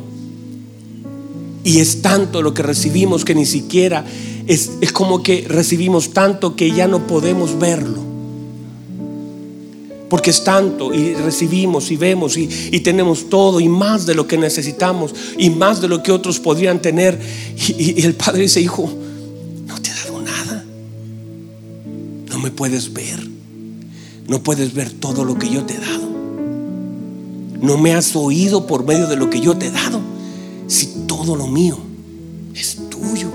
[1.64, 4.04] y es tanto lo que recibimos que ni siquiera
[4.46, 8.09] es, es como que recibimos tanto que ya no podemos verlo.
[10.10, 14.26] Porque es tanto y recibimos y vemos y, y, tenemos todo y más de lo
[14.26, 17.18] que necesitamos y más de lo que otros podrían tener.
[17.56, 18.92] Y, y, el Padre dice, hijo,
[19.66, 20.64] no te he dado nada.
[22.28, 23.26] No me puedes ver.
[24.26, 26.10] No puedes ver todo lo que yo te he dado.
[27.62, 30.00] No me has oído por medio de lo que yo te he dado.
[30.66, 31.78] Si todo lo mío
[32.54, 33.30] es tuyo.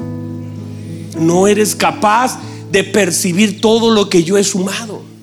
[1.17, 2.37] No eres capaz
[2.69, 5.14] de percibir todo lo que yo he sumado.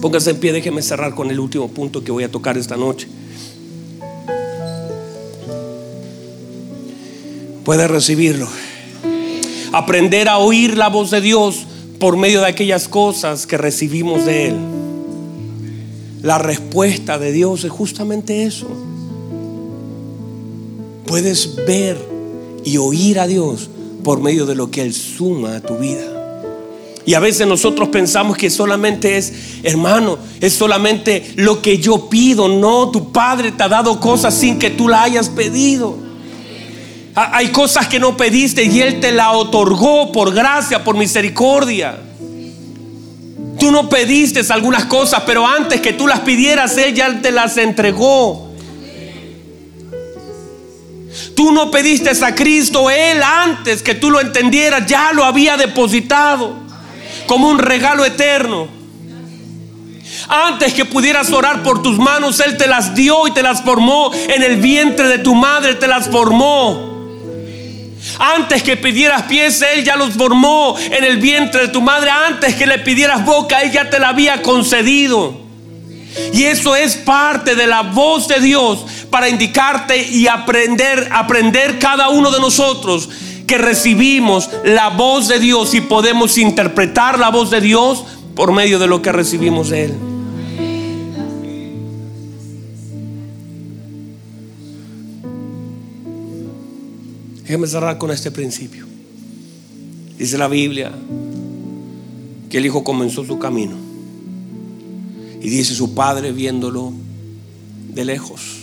[0.00, 3.06] Póngase en pie, déjeme cerrar con el último punto que voy a tocar esta noche.
[7.64, 8.48] Puede recibirlo.
[9.72, 11.66] Aprender a oír la voz de Dios
[11.98, 14.56] por medio de aquellas cosas que recibimos de Él.
[16.22, 18.68] La respuesta de Dios es justamente eso.
[21.06, 21.98] Puedes ver
[22.64, 23.68] y oír a Dios
[24.02, 26.19] por medio de lo que Él suma a tu vida.
[27.06, 29.32] Y a veces nosotros pensamos que solamente es,
[29.62, 32.48] hermano, es solamente lo que yo pido.
[32.48, 35.96] No, tu Padre te ha dado cosas sin que tú la hayas pedido.
[37.14, 41.98] Hay cosas que no pediste y Él te la otorgó por gracia, por misericordia.
[43.58, 47.56] Tú no pediste algunas cosas, pero antes que tú las pidieras, Él ya te las
[47.56, 48.50] entregó.
[51.34, 56.69] Tú no pediste a Cristo, Él antes que tú lo entendieras, ya lo había depositado
[57.30, 58.66] como un regalo eterno.
[60.28, 64.10] Antes que pudieras orar por tus manos, Él te las dio y te las formó.
[64.12, 67.06] En el vientre de tu madre te las formó.
[68.18, 72.10] Antes que pidieras pies, Él ya los formó en el vientre de tu madre.
[72.10, 75.40] Antes que le pidieras boca, Él ya te la había concedido.
[76.32, 82.08] Y eso es parte de la voz de Dios para indicarte y aprender, aprender cada
[82.08, 83.08] uno de nosotros
[83.50, 88.04] que recibimos la voz de Dios y podemos interpretar la voz de Dios
[88.36, 89.94] por medio de lo que recibimos de Él.
[97.42, 98.86] Déjame cerrar con este principio.
[100.16, 100.92] Dice la Biblia
[102.48, 103.74] que el Hijo comenzó su camino.
[105.42, 106.92] Y dice su Padre viéndolo
[107.88, 108.58] de lejos.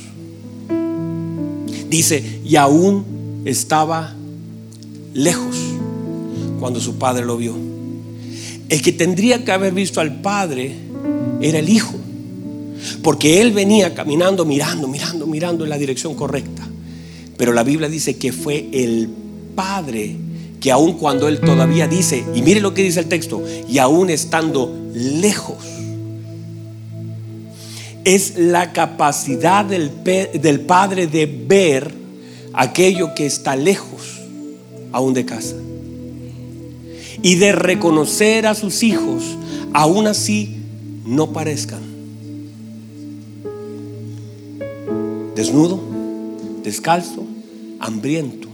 [1.89, 4.15] Dice, y aún estaba
[5.17, 5.57] lejos
[6.59, 7.55] cuando su padre lo vio.
[8.69, 10.73] El que tendría que haber visto al padre
[11.41, 11.95] era el hijo,
[13.01, 16.67] porque él venía caminando, mirando, mirando, mirando en la dirección correcta.
[17.37, 19.09] Pero la Biblia dice que fue el
[19.55, 20.15] padre
[20.59, 24.09] que aun cuando él todavía dice, y mire lo que dice el texto, y aún
[24.09, 25.57] estando lejos,
[28.03, 31.93] es la capacidad del, del padre de ver
[32.53, 33.96] aquello que está lejos
[34.91, 35.55] aún de casa.
[37.21, 39.23] Y de reconocer a sus hijos,
[39.73, 40.57] aún así
[41.05, 41.81] no parezcan.
[45.35, 45.79] Desnudo,
[46.63, 47.23] descalzo,
[47.79, 48.47] hambriento.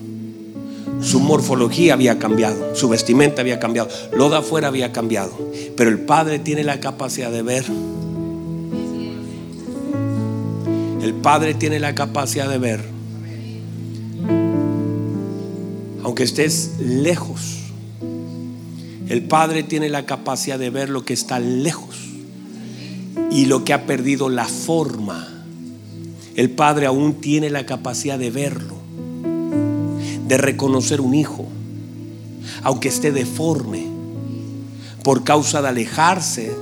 [1.02, 5.32] Su morfología había cambiado, su vestimenta había cambiado, lo de afuera había cambiado.
[5.76, 7.66] Pero el Padre tiene la capacidad de ver.
[11.02, 12.93] El Padre tiene la capacidad de ver
[16.14, 17.64] aunque estés lejos,
[19.10, 21.96] el Padre tiene la capacidad de ver lo que está lejos
[23.32, 25.28] y lo que ha perdido la forma.
[26.36, 28.76] El Padre aún tiene la capacidad de verlo,
[30.28, 31.48] de reconocer un hijo,
[32.62, 33.88] aunque esté deforme,
[35.04, 36.56] por causa de alejarse,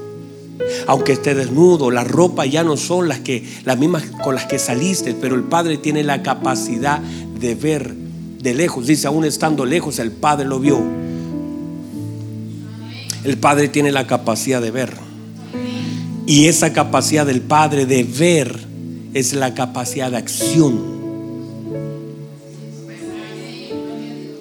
[0.88, 4.60] aunque esté desnudo, las ropas ya no son las que las mismas con las que
[4.60, 8.11] saliste, pero el Padre tiene la capacidad de ver
[8.42, 8.88] de lejos.
[8.88, 10.82] Dice, aún estando lejos, el Padre lo vio.
[13.24, 14.94] El Padre tiene la capacidad de ver.
[16.26, 18.58] Y esa capacidad del Padre de ver
[19.14, 21.02] es la capacidad de acción.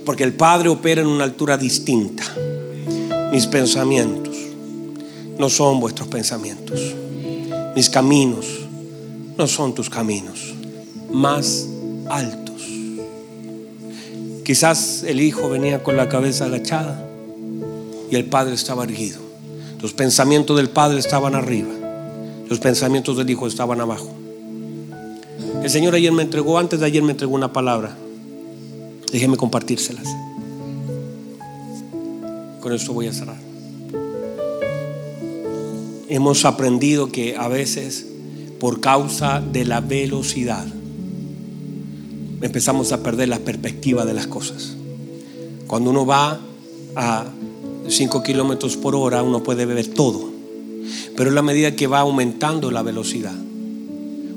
[0.04, 2.24] Porque el Padre opera en una altura distinta.
[3.32, 4.36] Mis pensamientos
[5.38, 6.80] no son vuestros pensamientos.
[7.76, 8.46] Mis caminos
[9.36, 10.54] no son tus caminos.
[11.12, 11.68] Más
[12.08, 12.49] alto
[14.50, 17.06] Quizás el hijo venía con la cabeza agachada
[18.10, 19.20] y el padre estaba erguido.
[19.80, 21.68] Los pensamientos del padre estaban arriba,
[22.48, 24.10] los pensamientos del hijo estaban abajo.
[25.62, 27.96] El Señor ayer me entregó, antes de ayer me entregó una palabra.
[29.12, 30.08] Déjeme compartírselas.
[32.60, 33.38] Con esto voy a cerrar.
[36.08, 38.04] Hemos aprendido que a veces
[38.58, 40.66] por causa de la velocidad
[42.40, 44.76] empezamos a perder la perspectiva de las cosas.
[45.66, 46.40] Cuando uno va
[46.96, 47.26] a
[47.88, 50.30] 5 kilómetros por hora uno puede ver todo.
[51.16, 53.34] Pero en la medida que va aumentando la velocidad,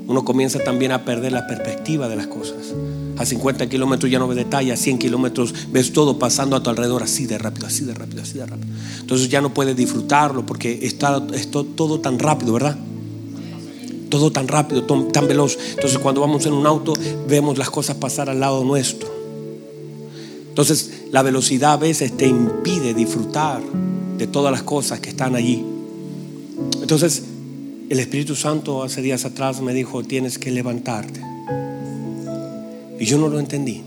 [0.06, 2.74] uno comienza también a perder la perspectiva de las cosas.
[3.16, 6.70] A 50 kilómetros ya no ves detalle, a 100 kilómetros ves todo pasando a tu
[6.70, 8.68] alrededor así de rápido, así de rápido, así de rápido.
[9.00, 11.26] Entonces ya no puedes disfrutarlo porque está,
[11.76, 12.76] todo tan rápido, ¿verdad?
[14.14, 15.58] Todo tan rápido, tan veloz.
[15.70, 16.92] Entonces cuando vamos en un auto
[17.26, 19.08] vemos las cosas pasar al lado nuestro.
[20.50, 23.60] Entonces la velocidad a veces te impide disfrutar
[24.16, 25.64] de todas las cosas que están allí.
[26.80, 27.24] Entonces
[27.90, 31.20] el Espíritu Santo hace días atrás me dijo, tienes que levantarte.
[33.00, 33.82] Y yo no lo entendí.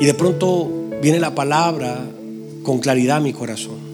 [0.00, 0.68] Y de pronto
[1.00, 2.04] viene la palabra
[2.64, 3.85] con claridad a mi corazón.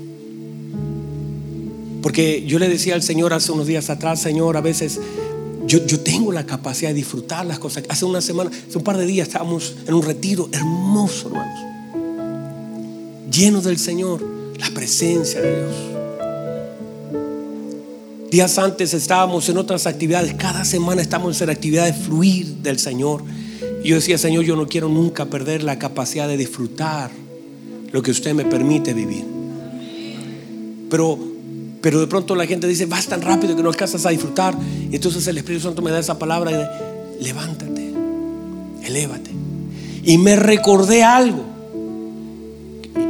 [2.02, 5.00] Porque yo le decía al Señor hace unos días atrás, Señor, a veces
[5.66, 7.84] yo, yo, tengo la capacidad de disfrutar las cosas.
[7.88, 11.60] Hace una semana, hace un par de días estábamos en un retiro hermoso, hermanos.
[13.30, 14.20] Lleno del Señor,
[14.58, 15.74] la presencia de Dios.
[18.32, 23.22] Días antes estábamos en otras actividades, cada semana estamos en actividades fluir del Señor.
[23.84, 27.10] Y yo decía, Señor, yo no quiero nunca perder la capacidad de disfrutar
[27.92, 29.24] lo que usted me permite vivir.
[30.88, 31.31] Pero,
[31.82, 34.56] pero de pronto la gente dice, vas tan rápido que no alcanzas a disfrutar.
[34.90, 36.70] Y entonces el Espíritu Santo me da esa palabra
[37.20, 37.92] levántate,
[38.84, 39.32] elévate.
[40.04, 41.44] Y me recordé algo.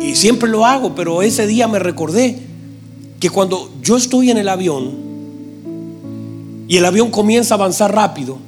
[0.01, 2.39] Y siempre lo hago, pero ese día me recordé
[3.21, 5.03] que cuando yo estoy en el avión,
[6.67, 8.39] y el avión comienza a avanzar rápido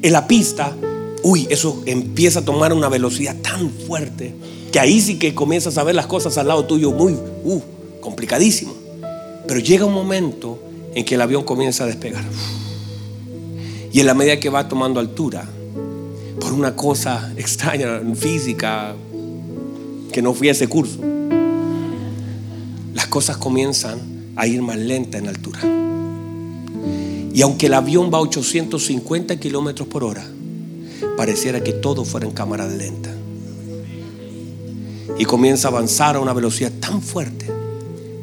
[0.00, 0.74] en la pista,
[1.22, 4.34] uy, eso empieza a tomar una velocidad tan fuerte
[4.72, 7.12] que ahí sí que comienzas a ver las cosas al lado tuyo muy
[7.44, 7.60] uh,
[8.00, 8.75] complicadísimo.
[9.46, 10.58] Pero llega un momento
[10.94, 12.24] en que el avión comienza a despegar.
[13.92, 15.48] Y en la medida que va tomando altura,
[16.40, 18.94] por una cosa extraña, física,
[20.12, 20.98] que no fui a ese curso,
[22.94, 25.60] las cosas comienzan a ir más lenta en altura.
[27.32, 30.26] Y aunque el avión va a 850 kilómetros por hora,
[31.16, 33.10] pareciera que todo fuera en cámara lenta.
[35.18, 37.46] Y comienza a avanzar a una velocidad tan fuerte,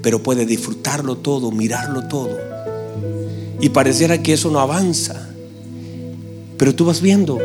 [0.04, 2.38] pero puede disfrutarlo todo, mirarlo todo.
[3.60, 5.30] Y pareciera que eso no avanza.
[6.58, 7.39] Pero tú vas viendo.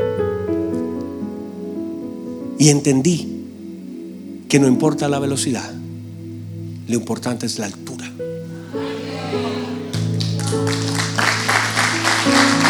[2.59, 3.45] Y entendí
[4.49, 5.73] que no importa la velocidad,
[6.89, 7.89] lo importante es la altura.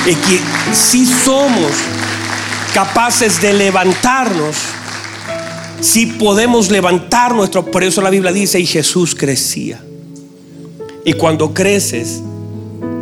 [0.08, 0.40] y que
[0.72, 1.70] si somos
[2.72, 4.56] capaces de levantarnos,
[5.80, 9.82] si podemos levantar nuestro, por eso la Biblia dice, y Jesús crecía.
[11.04, 12.20] Y cuando creces,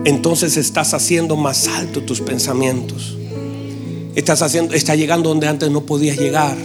[0.04, 3.16] entonces estás haciendo más alto tus pensamientos.
[4.14, 6.56] Estás haciendo, está llegando donde antes no podías llegar.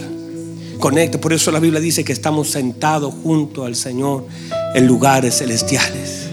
[0.78, 4.26] Conecta, por eso la Biblia dice que estamos sentados junto al Señor
[4.74, 6.28] en lugares celestiales.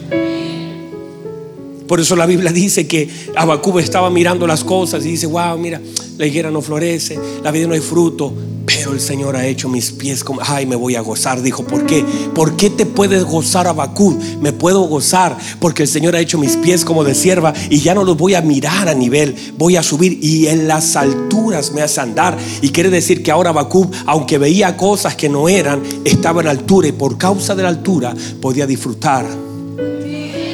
[1.87, 5.81] Por eso la Biblia dice que Abacub estaba mirando las cosas y dice, wow, mira,
[6.17, 8.31] la higuera no florece, la vida no hay fruto,
[8.77, 11.41] pero el Señor ha hecho mis pies como, ay, me voy a gozar.
[11.41, 12.05] Dijo, ¿por qué?
[12.35, 14.15] ¿Por qué te puedes gozar, Abacub?
[14.41, 17.95] Me puedo gozar porque el Señor ha hecho mis pies como de sierva y ya
[17.95, 21.81] no los voy a mirar a nivel, voy a subir y en las alturas me
[21.81, 22.37] hace andar.
[22.61, 26.89] Y quiere decir que ahora Abacub, aunque veía cosas que no eran, estaba en altura
[26.89, 29.25] y por causa de la altura podía disfrutar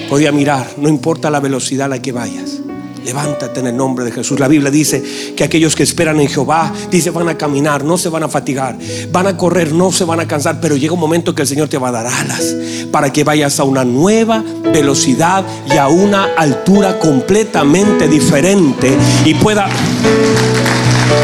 [0.09, 2.64] podía mirar, no importa la velocidad a la que vayas.
[3.05, 4.39] Levántate en el nombre de Jesús.
[4.39, 8.09] La Biblia dice que aquellos que esperan en Jehová, dice, van a caminar, no se
[8.09, 8.77] van a fatigar,
[9.11, 11.69] van a correr, no se van a cansar, pero llega un momento que el Señor
[11.69, 12.55] te va a dar alas
[12.91, 14.43] para que vayas a una nueva
[14.73, 19.69] velocidad y a una altura completamente diferente y pueda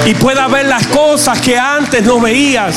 [0.06, 2.76] y pueda ver las cosas que antes no veías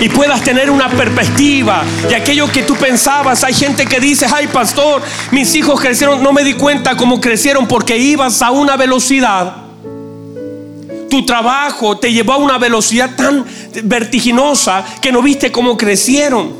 [0.00, 3.44] y puedas tener una perspectiva de aquello que tú pensabas.
[3.44, 7.66] Hay gente que dice, ay pastor, mis hijos crecieron, no me di cuenta cómo crecieron
[7.66, 9.56] porque ibas a una velocidad.
[11.08, 13.44] Tu trabajo te llevó a una velocidad tan
[13.84, 16.52] vertiginosa que no viste cómo crecieron.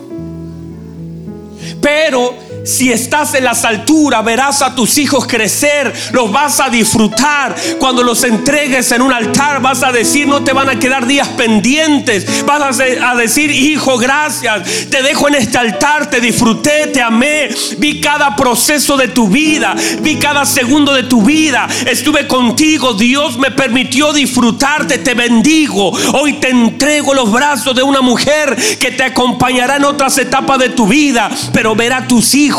[1.80, 2.34] Pero
[2.64, 7.54] si estás en las alturas, verás a tus hijos crecer, los vas a disfrutar.
[7.78, 11.28] Cuando los entregues en un altar, vas a decir, no te van a quedar días
[11.28, 12.44] pendientes.
[12.46, 14.88] Vas a decir, hijo, gracias.
[14.90, 17.48] Te dejo en este altar, te disfruté, te amé.
[17.78, 21.68] Vi cada proceso de tu vida, vi cada segundo de tu vida.
[21.86, 25.92] Estuve contigo, Dios me permitió disfrutarte, te bendigo.
[26.12, 30.70] Hoy te entrego los brazos de una mujer que te acompañará en otras etapas de
[30.70, 32.51] tu vida, pero verá a tus hijos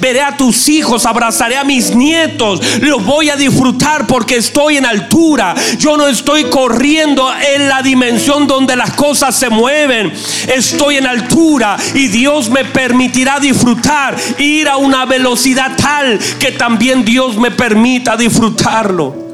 [0.00, 4.86] veré a tus hijos, abrazaré a mis nietos, los voy a disfrutar porque estoy en
[4.86, 5.54] altura.
[5.78, 10.12] Yo no estoy corriendo en la dimensión donde las cosas se mueven,
[10.48, 17.04] estoy en altura y Dios me permitirá disfrutar, ir a una velocidad tal que también
[17.04, 19.26] Dios me permita disfrutarlo.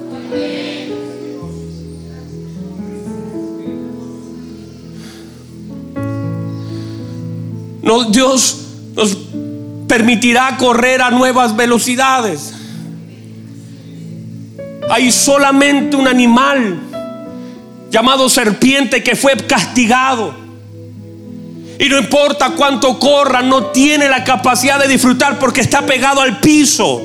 [7.83, 8.59] No, Dios
[8.95, 9.17] nos
[9.89, 12.55] permitirá correr a nuevas velocidades.
[14.91, 16.81] Hay solamente un animal
[17.91, 20.35] llamado serpiente que fue castigado.
[21.79, 26.39] Y no importa cuánto corra, no tiene la capacidad de disfrutar porque está pegado al
[26.41, 27.03] piso.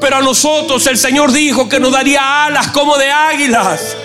[0.00, 3.96] Pero a nosotros el Señor dijo que nos daría alas como de águilas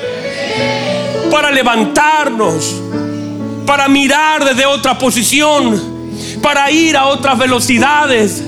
[1.32, 2.76] para levantarnos
[3.68, 5.97] para mirar desde otra posición,
[6.48, 8.42] para ir a otras velocidades.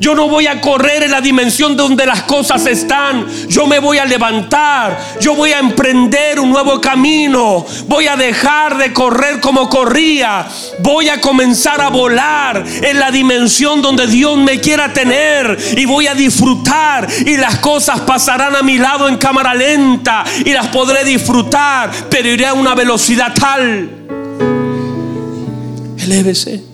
[0.00, 3.24] Yo no voy a correr en la dimensión donde las cosas están.
[3.46, 4.98] Yo me voy a levantar.
[5.20, 7.64] Yo voy a emprender un nuevo camino.
[7.86, 10.44] Voy a dejar de correr como corría.
[10.80, 15.56] Voy a comenzar a volar en la dimensión donde Dios me quiera tener.
[15.76, 17.06] Y voy a disfrutar.
[17.24, 20.24] Y las cosas pasarán a mi lado en cámara lenta.
[20.44, 21.92] Y las podré disfrutar.
[22.10, 23.88] Pero iré a una velocidad tal.
[26.02, 26.71] Elévese.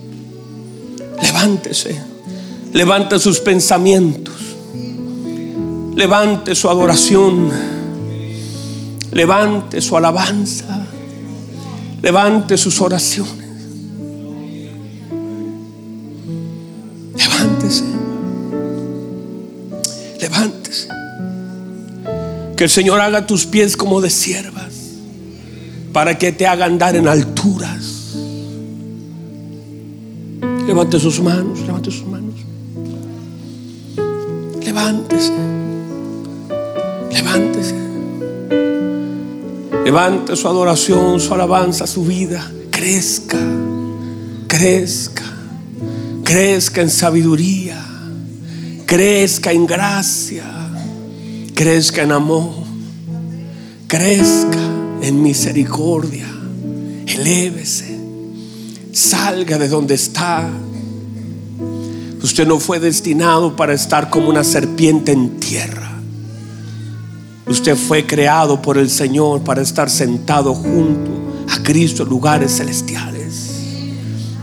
[1.21, 1.99] Levántese.
[2.73, 4.35] Levante sus pensamientos.
[5.95, 7.49] Levante su adoración.
[9.11, 10.85] Levante su alabanza.
[12.01, 13.47] Levante sus oraciones.
[17.15, 17.83] Levántese.
[20.21, 20.87] Levántese.
[22.55, 24.73] Que el Señor haga tus pies como de siervas.
[25.91, 27.88] Para que te haga andar en alturas.
[30.69, 31.61] Levante sus manos.
[31.61, 32.35] Levante sus manos.
[34.63, 35.33] Levántese.
[37.11, 37.75] Levántese.
[39.83, 42.51] Levante su adoración, su alabanza, su vida.
[42.69, 43.39] Crezca.
[44.45, 45.23] Crezca.
[46.23, 47.83] Crezca en sabiduría.
[48.85, 50.43] Crezca en gracia.
[51.55, 52.53] Crezca en amor.
[53.87, 54.59] Crezca
[55.01, 56.27] en misericordia.
[57.07, 57.88] Elévese.
[58.91, 60.49] Salga de donde está
[62.21, 65.89] Usted no fue destinado para estar como una serpiente en tierra.
[67.47, 71.11] Usted fue creado por el Señor para estar sentado junto
[71.49, 73.51] a Cristo en lugares celestiales.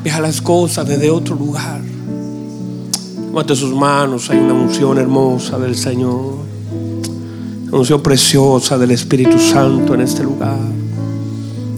[0.03, 1.81] Vea las cosas desde otro lugar.
[3.27, 6.37] Levante sus manos, hay una unción hermosa del Señor.
[7.69, 10.57] Una unción preciosa del Espíritu Santo en este lugar.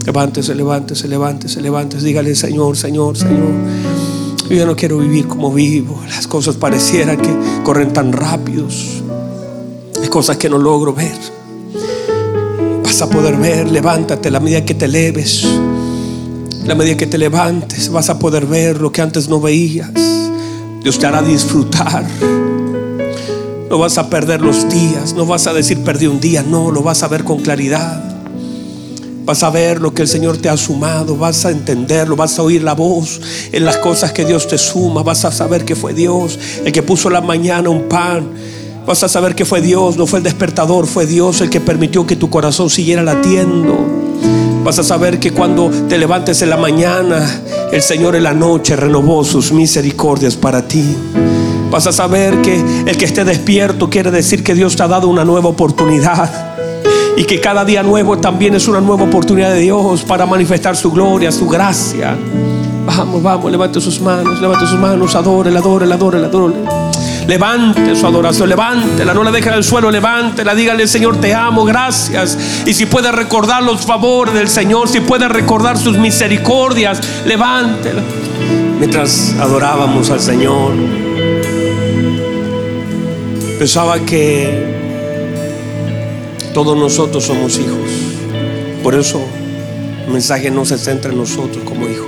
[0.08, 2.06] Levántese, levántese, levántese, levántese.
[2.06, 3.52] Dígale, Señor, Señor, Señor.
[4.48, 6.00] Yo no quiero vivir como vivo.
[6.08, 7.28] Las cosas parecieran que
[7.62, 9.02] corren tan rápidos.
[10.00, 11.12] Hay cosas que no logro ver.
[12.82, 15.46] Vas a poder ver, levántate la medida que te leves.
[16.64, 19.90] La medida que te levantes, vas a poder ver lo que antes no veías.
[20.82, 22.06] Dios te hará disfrutar.
[23.68, 26.82] No vas a perder los días, no vas a decir perdí un día, no, lo
[26.82, 28.17] vas a ver con claridad.
[29.28, 32.42] Vas a ver lo que el Señor te ha sumado, vas a entenderlo, vas a
[32.42, 33.20] oír la voz
[33.52, 36.82] en las cosas que Dios te suma, vas a saber que fue Dios el que
[36.82, 38.26] puso la mañana un pan.
[38.86, 42.06] Vas a saber que fue Dios, no fue el despertador, fue Dios el que permitió
[42.06, 43.76] que tu corazón siguiera latiendo.
[44.64, 48.76] Vas a saber que cuando te levantes en la mañana, el Señor en la noche
[48.76, 50.96] renovó sus misericordias para ti.
[51.70, 55.06] Vas a saber que el que esté despierto quiere decir que Dios te ha dado
[55.06, 56.47] una nueva oportunidad
[57.18, 60.92] y que cada día nuevo también es una nueva oportunidad de Dios para manifestar su
[60.92, 62.16] gloria, su gracia.
[62.86, 66.54] Vamos, vamos, levante sus manos, levante sus manos, adore, adore, adore, adore.
[67.26, 71.64] Levante su adoración, levántela, no la deje en el suelo, levántela, dígale, Señor, te amo,
[71.64, 72.38] gracias.
[72.64, 78.00] Y si puede recordar los favores del Señor, si puede recordar sus misericordias, levántela.
[78.78, 80.72] Mientras adorábamos al Señor,
[83.58, 84.77] pensaba que
[86.52, 87.90] todos nosotros somos hijos.
[88.82, 89.20] Por eso
[90.06, 92.06] el mensaje no se centra en nosotros como hijos.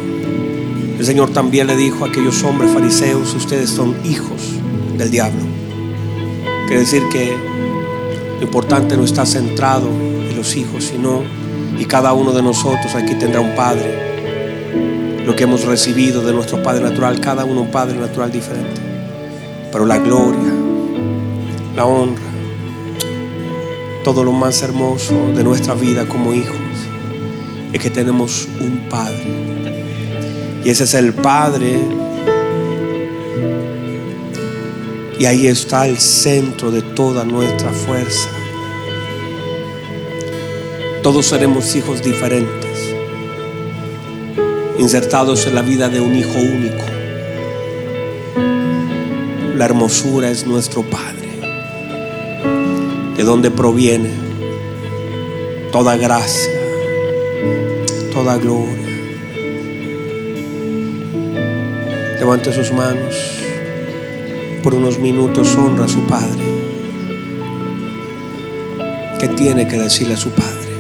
[0.99, 4.41] El Señor también le dijo a aquellos hombres fariseos, ustedes son hijos
[4.97, 5.41] del diablo.
[6.67, 7.35] Quiere decir que
[8.39, 11.23] lo importante no está centrado en los hijos, sino
[11.79, 15.25] y cada uno de nosotros aquí tendrá un padre.
[15.25, 18.81] Lo que hemos recibido de nuestro Padre natural, cada uno un Padre natural diferente.
[19.73, 20.53] Pero la gloria,
[21.77, 22.30] la honra,
[24.13, 26.57] todo lo más hermoso de nuestra vida como hijos
[27.73, 29.25] es que tenemos un Padre.
[30.65, 31.79] Y ese es el Padre
[35.21, 38.31] Y ahí está el centro de toda nuestra fuerza.
[41.03, 42.95] Todos seremos hijos diferentes,
[44.79, 46.85] insertados en la vida de un hijo único.
[49.57, 51.20] La hermosura es nuestro Padre,
[53.21, 54.09] de donde proviene
[55.71, 56.51] toda gracia,
[58.15, 58.89] toda gloria.
[62.19, 63.15] Levante sus manos
[64.63, 66.43] por unos minutos, honra a su Padre.
[69.19, 70.71] ¿Qué tiene que decirle a su Padre?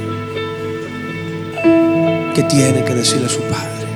[2.34, 3.86] ¿Qué tiene que decirle a su Padre?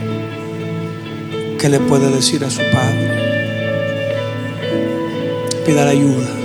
[1.59, 3.09] ¿Qué le puede decir a su Padre?
[5.65, 6.44] Pida ayuda.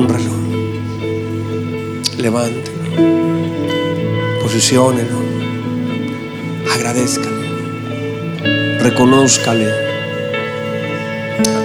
[0.00, 0.32] Honralo.
[2.16, 2.80] Levántelo.
[4.42, 5.18] Posiciónelo.
[6.74, 7.44] Agradezcale.
[8.80, 9.68] Reconózcale.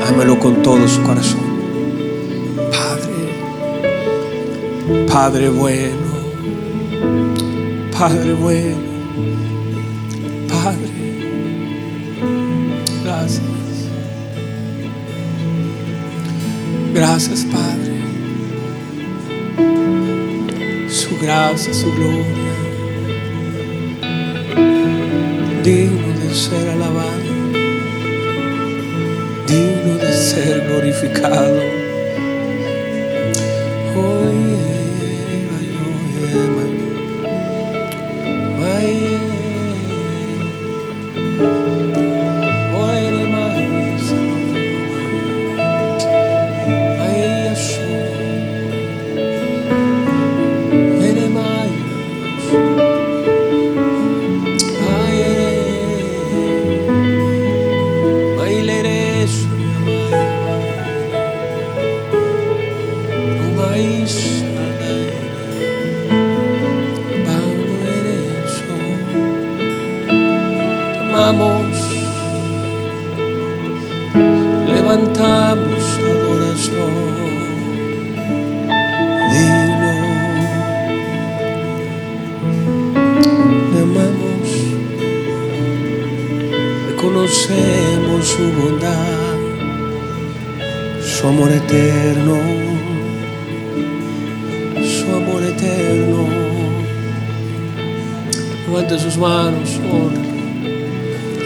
[0.10, 1.46] Ámelo con todo su corazón.
[2.78, 3.16] Padre.
[5.08, 6.06] Padre bueno.
[7.98, 8.78] Padre bueno.
[10.50, 10.90] Padre.
[13.02, 13.42] Gracias.
[16.94, 17.95] Gracias, Padre.
[21.08, 22.56] Su gracia, su gloria.
[25.64, 27.30] Digno de ser alabado.
[29.46, 31.62] Digno de ser glorificado.
[33.96, 34.75] Oye,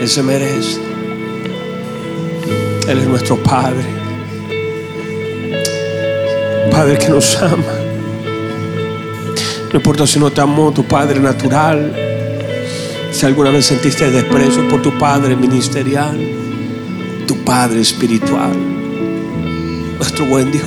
[0.10, 0.80] Se merece.
[2.88, 3.86] Él es nuestro Padre.
[6.72, 7.76] Padre que nos ama.
[9.72, 11.94] No importa si no te amó tu Padre natural.
[13.12, 16.18] Si alguna vez sentiste desprecio por tu Padre ministerial.
[17.28, 18.58] Tu Padre espiritual.
[20.00, 20.66] Nuestro buen Dios.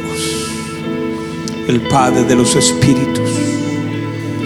[1.66, 3.28] El Padre de los Espíritus.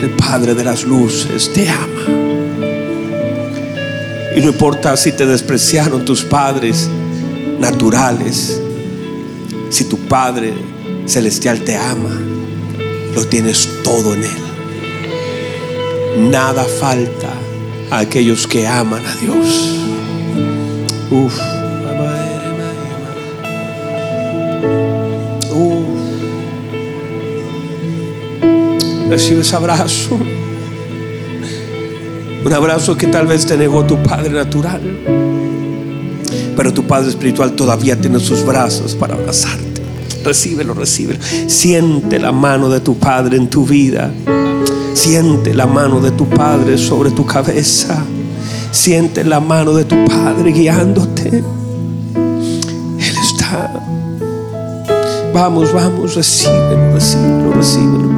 [0.01, 1.53] El Padre de las luces.
[1.53, 1.96] Te ama.
[4.37, 6.91] Y no importa si te despreciaron tus padres
[7.59, 8.61] naturales,
[9.71, 10.53] si tu Padre
[11.07, 12.21] celestial te ama,
[13.15, 16.31] lo tienes todo en Él.
[16.31, 17.33] Nada falta
[17.91, 19.71] a aquellos que aman a Dios.
[21.11, 21.41] Uf.
[25.51, 25.87] Uf.
[29.09, 30.21] Recibe ese abrazo.
[32.47, 34.81] Un abrazo que tal vez te negó tu Padre natural.
[36.57, 39.83] Pero tu Padre espiritual todavía tiene sus brazos para abrazarte.
[40.25, 41.19] Recíbelo, recíbelo.
[41.49, 44.13] Siente la mano de tu Padre en tu vida.
[44.95, 48.01] Siente la mano de tu Padre sobre tu cabeza.
[48.71, 51.43] Siente la mano de tu Padre guiándote.
[52.99, 53.73] Él está.
[55.35, 58.09] Vamos, vamos, recíbelo, recíbelo, recíbelo.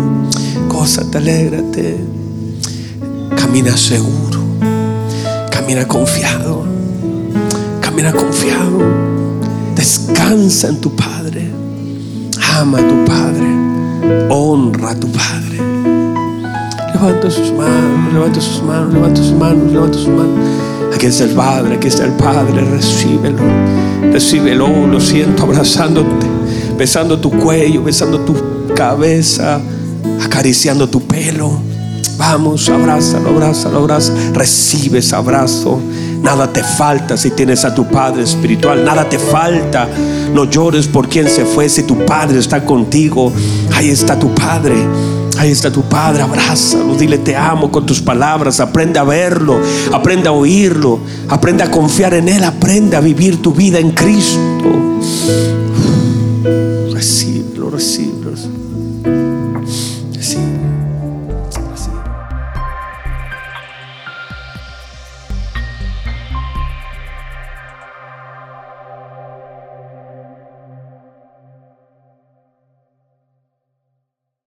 [0.68, 2.17] Gózate, alégrate.
[3.48, 4.40] Camina seguro.
[5.50, 6.66] Camina confiado.
[7.80, 8.78] Camina confiado.
[9.74, 11.50] Descansa en tu Padre.
[12.58, 13.46] Ama a tu Padre.
[14.28, 15.62] Honra a tu Padre.
[16.92, 20.46] Levanta sus manos, levanta sus manos, levanta sus manos, levanta sus manos.
[20.94, 23.44] Aquí está el Padre, aquí está el Padre, recíbelo,
[24.12, 26.26] recíbelo, lo siento abrazándote,
[26.76, 28.34] besando tu cuello, besando tu
[28.74, 29.58] cabeza,
[30.22, 31.67] acariciando tu pelo.
[32.18, 34.18] Vamos, abrázalo, abrázalo, abrázalo.
[34.34, 35.80] Recibe ese abrazo.
[36.20, 38.84] Nada te falta si tienes a tu Padre espiritual.
[38.84, 39.88] Nada te falta.
[40.34, 41.68] No llores por quien se fue.
[41.68, 43.32] Si tu Padre está contigo,
[43.72, 44.74] ahí está tu Padre.
[45.38, 49.60] Ahí está tu Padre, abrázalo, dile te amo con tus palabras, aprende a verlo,
[49.92, 50.98] aprende a oírlo,
[51.28, 54.98] aprende a confiar en Él, aprende a vivir tu vida en Cristo.
[56.92, 58.17] Recíbelo, recibe